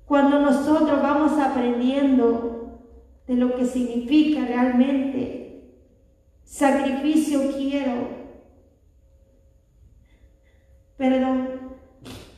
Cuando 0.06 0.40
nosotros 0.40 1.02
vamos 1.02 1.38
aprendiendo 1.38 2.78
de 3.26 3.34
lo 3.34 3.54
que 3.54 3.66
significa 3.66 4.46
realmente 4.46 5.37
sacrificio 6.48 7.52
quiero, 7.56 8.08
perdón, 10.96 11.76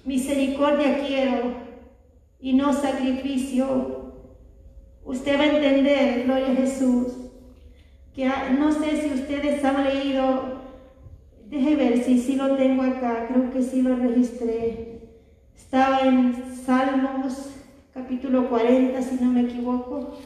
misericordia 0.04 1.06
quiero 1.06 1.54
y 2.40 2.54
no 2.54 2.72
sacrificio, 2.72 4.14
usted 5.04 5.38
va 5.38 5.44
a 5.44 5.56
entender, 5.56 6.24
gloria 6.24 6.50
a 6.50 6.56
Jesús, 6.56 7.12
que 8.12 8.28
no 8.58 8.72
sé 8.72 9.00
si 9.00 9.14
ustedes 9.14 9.64
han 9.64 9.84
leído, 9.84 10.60
deje 11.46 11.76
ver 11.76 12.02
si 12.02 12.18
sí 12.18 12.34
lo 12.34 12.56
tengo 12.56 12.82
acá, 12.82 13.28
creo 13.28 13.52
que 13.52 13.62
sí 13.62 13.80
lo 13.80 13.94
registré. 13.96 15.02
Estaba 15.56 16.00
en 16.00 16.56
Salmos 16.66 17.50
capítulo 17.94 18.48
40, 18.48 19.00
si 19.02 19.14
no 19.16 19.30
me 19.30 19.42
equivoco. 19.42 20.16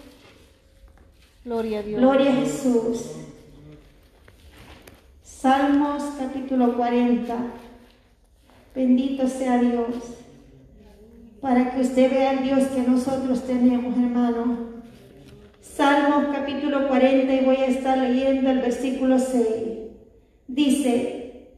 Gloria 1.44 1.80
a 1.80 1.82
Dios. 1.82 2.00
Gloria 2.00 2.30
a 2.30 2.36
Jesús. 2.36 3.23
Salmos 5.44 6.02
capítulo 6.18 6.74
40. 6.74 7.37
Bendito 8.74 9.28
sea 9.28 9.59
Dios. 9.59 9.94
Para 11.42 11.70
que 11.70 11.83
usted 11.83 12.11
vea 12.11 12.33
el 12.33 12.44
Dios 12.44 12.64
que 12.68 12.80
nosotros 12.80 13.46
tenemos, 13.46 13.94
hermano. 13.94 14.57
Salmos 15.61 16.35
capítulo 16.35 16.88
40 16.88 17.30
y 17.30 17.44
voy 17.44 17.57
a 17.57 17.66
estar 17.66 17.98
leyendo 17.98 18.48
el 18.48 18.61
versículo 18.61 19.18
6. 19.18 19.44
Dice, 20.48 21.50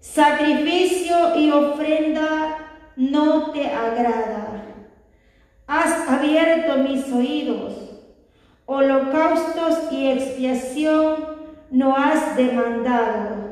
sacrificio 0.00 1.38
y 1.38 1.52
ofrenda 1.52 2.58
no 2.96 3.52
te 3.52 3.68
agrada. 3.68 4.64
Has 5.68 6.08
abierto 6.08 6.78
mis 6.78 7.04
oídos. 7.12 7.72
Holocaustos 8.64 9.92
y 9.92 10.08
expiación 10.08 11.35
no 11.70 11.96
has 11.96 12.36
demandado. 12.36 13.46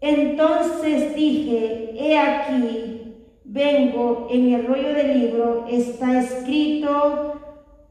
Entonces 0.00 1.14
dije, 1.14 1.92
he 1.94 2.18
aquí, 2.18 3.14
vengo, 3.44 4.28
en 4.30 4.54
el 4.54 4.66
rollo 4.66 4.94
del 4.94 5.20
libro 5.20 5.66
está 5.68 6.20
escrito 6.20 7.34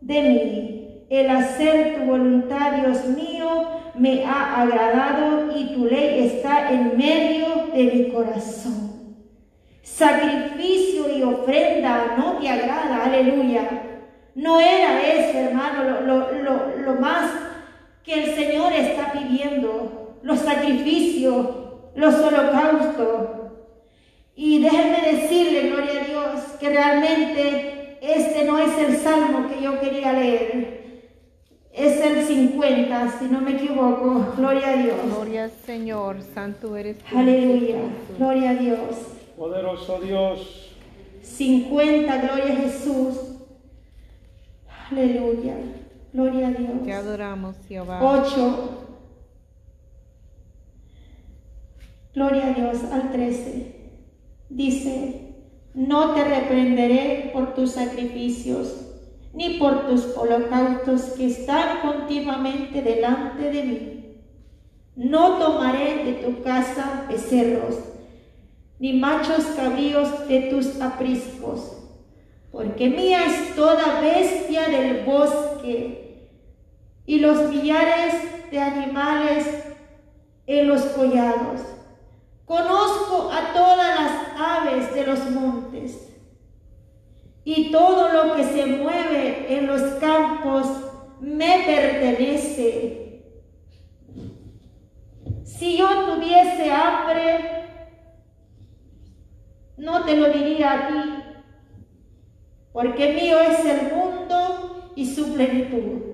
de 0.01 0.21
mí, 0.21 1.05
el 1.09 1.29
hacer 1.29 1.97
tu 1.97 2.05
voluntad, 2.05 2.73
Dios 2.81 3.05
mío, 3.05 3.67
me 3.95 4.25
ha 4.25 4.61
agradado 4.61 5.55
y 5.55 5.73
tu 5.73 5.85
ley 5.85 6.25
está 6.25 6.71
en 6.71 6.97
medio 6.97 7.67
de 7.73 7.83
mi 7.83 8.11
corazón. 8.11 8.89
Sacrificio 9.83 11.15
y 11.15 11.21
ofrenda 11.21 12.15
no 12.17 12.37
te 12.37 12.49
agrada, 12.49 13.05
aleluya. 13.05 13.67
No 14.35 14.59
era 14.59 15.01
eso, 15.01 15.37
hermano, 15.37 15.83
lo, 15.83 16.01
lo, 16.01 16.31
lo, 16.31 16.77
lo 16.77 17.01
más 17.01 17.48
que 18.09 18.23
el 18.23 18.33
Señor 18.33 18.73
está 18.73 19.11
pidiendo, 19.11 20.15
los 20.23 20.39
sacrificios, 20.39 21.45
los 21.93 22.15
holocaustos. 22.15 23.27
Y 24.35 24.63
déjenme 24.63 25.11
decirle, 25.11 25.69
gloria 25.69 26.01
a 26.01 26.05
Dios, 26.05 26.43
que 26.59 26.69
realmente 26.69 27.99
este 28.01 28.45
no 28.45 28.57
es 28.57 28.75
el 28.79 28.97
salmo 28.97 29.47
que 29.47 29.61
yo 29.61 29.79
quería 29.79 30.13
leer. 30.13 31.03
Es 31.71 32.01
el 32.01 32.25
50, 32.25 33.19
si 33.19 33.25
no 33.25 33.41
me 33.41 33.51
equivoco. 33.51 34.33
Gloria 34.35 34.69
a 34.69 34.77
Dios. 34.77 34.97
Gloria 35.05 35.43
al 35.43 35.51
Señor, 35.51 36.17
santo 36.33 36.75
eres 36.75 36.97
tú. 36.97 37.15
Aleluya. 37.15 37.77
Gloria 38.17 38.49
a 38.49 38.55
Dios. 38.55 38.79
Poderoso 39.37 39.99
Dios. 39.99 40.75
50, 41.21 42.17
gloria 42.17 42.53
a 42.53 42.55
Jesús. 42.55 43.17
Aleluya. 44.89 45.53
Gloria 46.13 46.47
a 46.49 46.53
Te 46.53 46.63
Dios. 46.63 46.97
adoramos, 46.97 47.55
Jehová. 47.67 47.99
8. 48.01 48.69
Gloria 52.15 52.47
a 52.47 52.53
Dios 52.53 52.83
al 52.91 53.11
13. 53.11 53.75
Dice, 54.49 55.35
no 55.75 56.13
te 56.15 56.23
reprenderé 56.23 57.29
por 57.31 57.53
tus 57.53 57.71
sacrificios, 57.73 58.73
ni 59.33 59.59
por 59.59 59.87
tus 59.87 60.17
holocaustos 60.17 61.01
que 61.15 61.27
están 61.27 61.81
continuamente 61.81 62.81
delante 62.81 63.51
de 63.51 63.63
mí. 63.63 63.95
No 64.95 65.37
tomaré 65.37 66.03
de 66.03 66.13
tu 66.13 66.41
casa 66.41 67.05
becerros, 67.07 67.75
ni 68.79 68.93
machos 68.93 69.45
cabríos 69.55 70.27
de 70.27 70.41
tus 70.49 70.81
apriscos, 70.81 71.78
porque 72.51 72.89
mía 72.89 73.25
es 73.25 73.55
toda 73.55 74.01
bestia 74.01 74.67
del 74.69 75.05
bosque 75.05 76.29
y 77.05 77.19
los 77.19 77.49
millares 77.49 78.49
de 78.51 78.59
animales 78.59 79.45
en 80.47 80.67
los 80.67 80.81
collados. 80.81 81.61
Conozco 82.45 83.31
a 83.31 83.53
todas 83.53 83.99
las 83.99 84.11
aves 84.35 84.93
de 84.95 85.05
los 85.05 85.29
montes 85.29 86.09
y 87.43 87.71
todo 87.71 88.11
lo 88.11 88.35
que 88.35 88.43
se 88.43 88.65
mueve 88.65 89.55
en 89.55 89.67
los 89.67 89.81
campos 89.99 90.67
me 91.19 91.63
pertenece. 91.65 93.23
Si 95.43 95.77
yo 95.77 95.87
tuviese 96.05 96.71
hambre, 96.71 97.65
no 99.77 100.03
te 100.05 100.15
lo 100.15 100.29
diría 100.29 100.73
a 100.73 100.87
ti, 100.87 101.18
porque 102.71 103.13
mío 103.13 103.39
es 103.39 103.65
el 103.65 103.95
mundo 103.95 104.91
y 104.95 105.05
su 105.13 105.33
plenitud. 105.33 106.09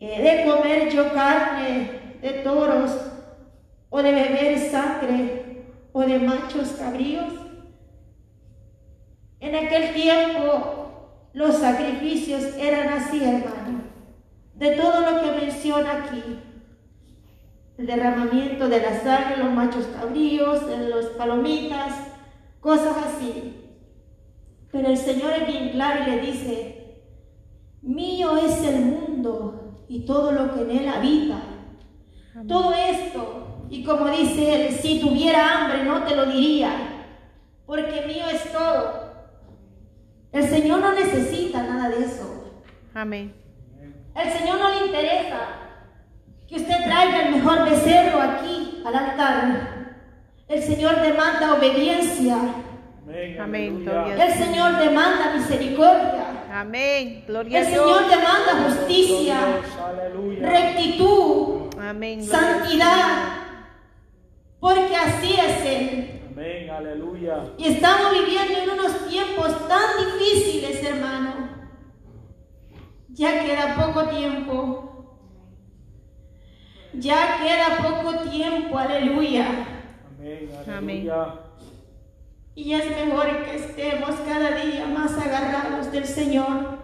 ¿He 0.00 0.22
de 0.22 0.44
comer 0.44 0.90
yo 0.90 1.12
carne 1.12 2.18
de 2.20 2.30
toros 2.42 2.90
o 3.88 4.02
de 4.02 4.12
beber 4.12 4.58
sangre 4.58 5.64
o 5.92 6.02
de 6.02 6.18
machos 6.18 6.68
cabríos? 6.78 7.32
En 9.40 9.54
aquel 9.54 9.94
tiempo 9.94 10.86
los 11.32 11.56
sacrificios 11.58 12.42
eran 12.56 12.88
así, 12.88 13.22
hermano, 13.22 13.82
de 14.54 14.70
todo 14.70 15.00
lo 15.02 15.20
que 15.20 15.44
menciona 15.44 16.04
aquí. 16.04 16.22
El 17.76 17.86
derramamiento 17.86 18.68
de 18.70 18.80
la 18.80 18.98
sangre, 19.00 19.36
los 19.36 19.52
machos 19.52 19.86
cabríos, 19.88 20.66
de 20.66 20.88
los 20.88 21.06
palomitas, 21.08 21.92
cosas 22.60 22.96
así. 22.96 23.65
Pero 24.72 24.88
el 24.88 24.96
Señor 24.96 25.32
es 25.32 25.46
bien 25.46 25.70
claro 25.70 26.02
y 26.02 26.10
le 26.10 26.20
dice, 26.20 27.02
mío 27.82 28.36
es 28.36 28.62
el 28.62 28.80
mundo 28.80 29.84
y 29.88 30.00
todo 30.00 30.32
lo 30.32 30.54
que 30.54 30.62
en 30.62 30.70
él 30.70 30.88
habita. 30.88 31.40
Amén. 32.34 32.48
Todo 32.48 32.74
esto, 32.74 33.66
y 33.70 33.84
como 33.84 34.08
dice 34.10 34.68
él, 34.68 34.74
si 34.74 35.00
tuviera 35.00 35.64
hambre 35.64 35.84
no 35.84 36.02
te 36.02 36.14
lo 36.14 36.26
diría, 36.26 36.70
porque 37.64 38.06
mío 38.06 38.24
es 38.32 38.52
todo. 38.52 39.06
El 40.32 40.44
Señor 40.48 40.80
no 40.80 40.92
necesita 40.92 41.62
nada 41.62 41.88
de 41.88 42.04
eso. 42.04 42.52
Amén. 42.94 43.34
El 44.14 44.32
Señor 44.32 44.58
no 44.58 44.68
le 44.68 44.86
interesa 44.86 45.38
que 46.48 46.56
usted 46.56 46.84
traiga 46.84 47.26
el 47.26 47.34
mejor 47.34 47.64
becerro 47.64 48.20
aquí 48.20 48.82
al 48.84 48.94
altar. 48.94 49.96
El 50.48 50.62
Señor 50.62 51.00
demanda 51.02 51.54
obediencia. 51.54 52.36
Amén. 53.06 53.40
Amén, 53.40 53.88
aleluya. 53.88 54.14
gloria 54.14 54.24
El 54.24 54.32
Señor 54.34 54.78
demanda 54.78 55.34
misericordia. 55.36 56.26
Amén. 56.52 57.24
Gloria 57.26 57.60
El 57.60 57.66
a 57.66 57.70
Dios. 57.70 57.84
Señor 57.84 58.10
demanda 58.10 58.64
justicia, 58.64 59.38
Dios, 59.46 59.78
aleluya. 59.78 60.48
rectitud, 60.50 61.70
Amén. 61.80 62.24
santidad, 62.24 63.28
porque 64.58 64.96
así 64.96 65.34
es 65.34 65.64
Él. 65.64 66.20
Amén, 66.32 66.70
aleluya. 66.70 67.44
Y 67.56 67.64
estamos 67.68 68.12
viviendo 68.12 68.58
en 68.58 68.70
unos 68.70 69.08
tiempos 69.08 69.68
tan 69.68 70.04
difíciles, 70.04 70.82
hermano. 70.82 71.48
Ya 73.10 73.44
queda 73.44 73.76
poco 73.76 74.08
tiempo. 74.08 74.82
Ya 76.92 77.38
queda 77.40 77.76
poco 77.88 78.28
tiempo, 78.30 78.78
aleluya. 78.78 79.46
Amén, 80.18 80.50
Amén. 80.66 81.10
Y 82.56 82.72
es 82.72 82.90
mejor 82.90 83.44
que 83.44 83.54
estemos 83.54 84.14
cada 84.26 84.52
día 84.62 84.86
más 84.86 85.12
agarrados 85.18 85.92
del 85.92 86.06
Señor. 86.06 86.78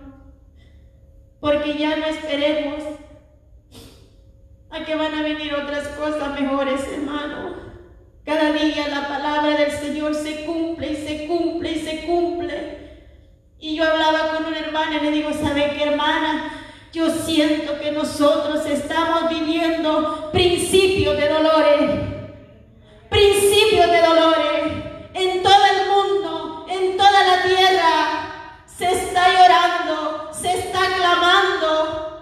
Porque 1.40 1.78
ya 1.78 1.96
no 1.96 2.04
esperemos 2.04 2.82
a 4.70 4.84
que 4.84 4.94
van 4.94 5.14
a 5.14 5.22
venir 5.22 5.54
otras 5.54 5.88
cosas 5.88 6.38
mejores, 6.38 6.86
hermano. 6.92 7.56
Cada 8.22 8.52
día 8.52 8.86
la 8.88 9.08
palabra 9.08 9.56
del 9.56 9.70
Señor 9.70 10.14
se 10.14 10.44
cumple 10.44 10.92
y 10.92 10.96
se 10.96 11.26
cumple 11.26 11.72
y 11.72 11.80
se 11.80 12.04
cumple. 12.04 12.78
Y 13.58 13.74
yo 13.74 13.84
hablaba 13.84 14.36
con 14.36 14.44
una 14.44 14.58
hermana 14.58 14.98
y 14.98 15.04
le 15.04 15.10
digo, 15.10 15.32
¿sabe 15.32 15.72
qué 15.74 15.84
hermana? 15.84 16.52
Yo 16.92 17.08
siento 17.08 17.80
que 17.80 17.92
nosotros 17.92 18.66
estamos 18.66 19.30
viviendo 19.30 20.30
principios 20.32 21.16
de 21.16 21.28
dolores. 21.30 21.90
Principios 23.08 23.90
de 23.90 24.02
dolores. 24.02 24.51
Clamando. 31.72 32.12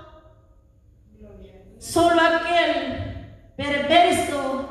Solo 1.79 2.21
aquel 2.21 3.55
perverso 3.57 4.69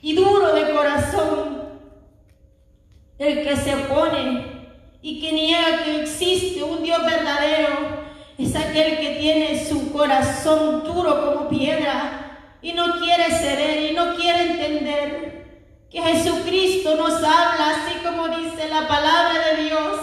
y 0.00 0.14
duro 0.14 0.54
de 0.54 0.72
corazón, 0.72 1.68
el 3.18 3.42
que 3.42 3.56
se 3.56 3.74
opone 3.74 4.58
y 5.02 5.20
que 5.20 5.32
niega 5.32 5.84
que 5.84 6.02
existe 6.02 6.62
un 6.62 6.82
Dios 6.82 7.04
verdadero, 7.04 7.98
es 8.38 8.54
aquel 8.54 8.98
que 8.98 9.16
tiene 9.18 9.64
su 9.64 9.92
corazón 9.92 10.84
duro 10.84 11.24
como 11.24 11.48
piedra 11.48 12.56
y 12.62 12.72
no 12.72 12.98
quiere 12.98 13.30
ceder 13.30 13.90
y 13.90 13.94
no 13.94 14.14
quiere 14.14 14.52
entender 14.52 15.28
que 15.90 16.00
Jesucristo 16.00 16.94
nos 16.96 17.14
habla 17.14 17.70
así 17.70 17.98
como 18.04 18.28
dice 18.28 18.68
la 18.68 18.86
palabra 18.86 19.56
de 19.56 19.64
Dios, 19.64 20.00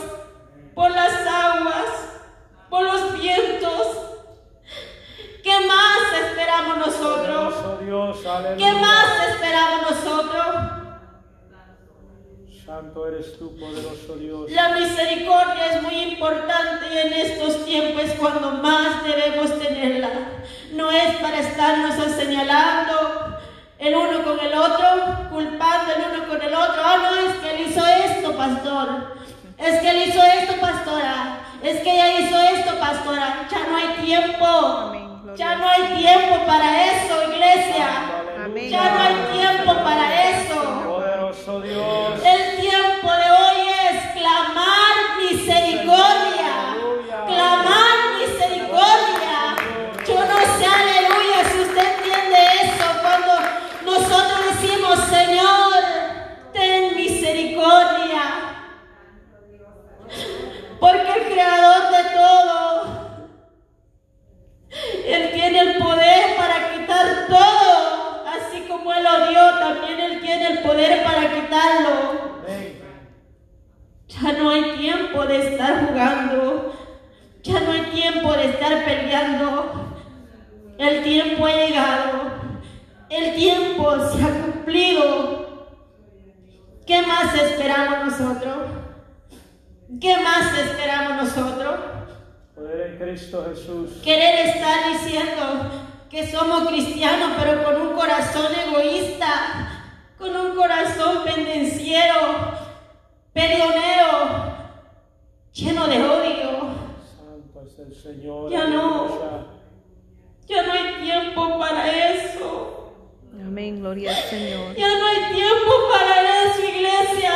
por 0.73 0.91
las 0.91 1.13
aguas, 1.27 2.14
por 2.69 2.83
los 2.83 3.19
vientos. 3.19 3.87
¿Qué 5.43 5.67
más 5.67 6.29
esperamos 6.29 6.77
nosotros? 6.77 7.53
¿Qué 8.57 8.71
más 8.73 9.27
esperamos 9.29 9.81
nosotros? 9.91 10.45
Santo 12.65 13.07
eres 13.07 13.37
tú, 13.37 13.55
poderoso 13.57 14.15
Dios. 14.15 14.49
La 14.49 14.69
misericordia 14.69 15.75
es 15.75 15.83
muy 15.83 15.95
importante 16.01 16.87
y 16.91 16.97
en 16.97 17.13
estos 17.13 17.63
tiempos 17.63 18.03
es 18.03 18.13
cuando 18.13 18.51
más 18.53 19.03
debemos 19.03 19.59
tenerla. 19.59 20.09
No 20.73 20.89
es 20.89 21.15
para 21.17 21.39
estarnos 21.41 21.93
señalando 22.15 23.37
el 23.77 23.95
uno 23.95 24.23
con 24.23 24.39
el 24.39 24.53
otro, 24.57 24.85
culpando 25.29 25.93
el 25.93 26.17
uno 26.17 26.27
con 26.27 26.41
el 26.41 26.53
otro. 26.55 26.81
Ah, 26.83 26.97
no, 27.03 27.29
es 27.29 27.35
que 27.35 27.55
él 27.55 27.69
hizo 27.69 27.85
esto, 27.85 28.35
pastor. 28.35 29.15
Es 29.57 29.79
que 29.79 29.89
él 29.89 30.09
hizo 30.09 30.21
esto, 30.21 30.53
pastora. 30.59 31.39
Es 31.63 31.81
que 31.81 31.91
ella 31.91 32.19
hizo 32.19 32.39
esto, 32.39 32.79
pastora. 32.79 33.47
Ya 33.49 33.59
no 33.69 33.77
hay 33.77 34.05
tiempo. 34.05 34.45
Amén, 34.45 35.35
Ya 35.35 35.55
no 35.55 35.67
hay 35.69 35.83
tiempo 35.97 36.45
para 36.45 36.85
eso, 36.85 37.31
iglesia. 37.31 37.87
Amén. 38.43 38.69
Ya 38.69 38.91
no 38.91 39.01
hay 39.01 39.37
tiempo 39.39 39.83
para 39.83 40.29
eso. 40.29 40.83
Poderoso 40.87 41.61
Dios. 41.61 42.23
El 42.23 42.44
Amén, 113.55 113.79
gloria 113.79 114.11
al 114.11 114.21
Señor. 114.23 114.75
Ya 114.75 114.99
no 114.99 115.07
hay 115.07 115.33
tiempo 115.33 115.71
para 115.89 116.43
eso, 116.43 116.59
iglesia. 116.61 117.31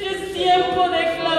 Es 0.00 0.32
tiempo 0.32 0.88
de 0.88 1.16
clamar. 1.18 1.35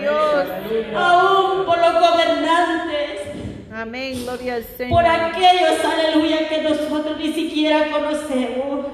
Dios. 0.00 0.46
aún 0.96 1.64
por 1.66 1.78
los 1.78 1.92
gobernantes, 1.92 3.20
Amén, 3.74 4.24
gloria 4.24 4.54
al 4.54 4.64
Señor. 4.64 4.90
por 4.90 5.06
aquellos, 5.06 5.84
aleluya, 5.84 6.48
que 6.48 6.62
nosotros 6.62 7.18
ni 7.18 7.32
siquiera 7.32 7.90
conocemos. 7.90 8.86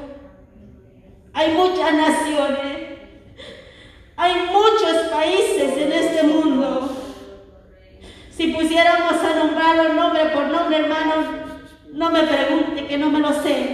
Hay 1.35 1.53
muchas 1.55 1.95
naciones, 1.95 2.79
hay 4.17 4.33
muchos 4.53 5.09
países 5.11 5.77
en 5.79 5.93
este 5.93 6.23
mundo. 6.25 6.91
Si 8.37 8.49
pusiéramos 8.49 9.15
a 9.23 9.35
nombrarlos 9.37 9.95
nombre 9.95 10.25
por 10.27 10.49
nombre, 10.49 10.79
hermanos, 10.79 11.27
no 11.93 12.11
me 12.11 12.23
pregunte 12.25 12.87
que 12.87 12.99
no 12.99 13.11
me 13.11 13.21
lo 13.21 13.33
sé. 13.33 13.72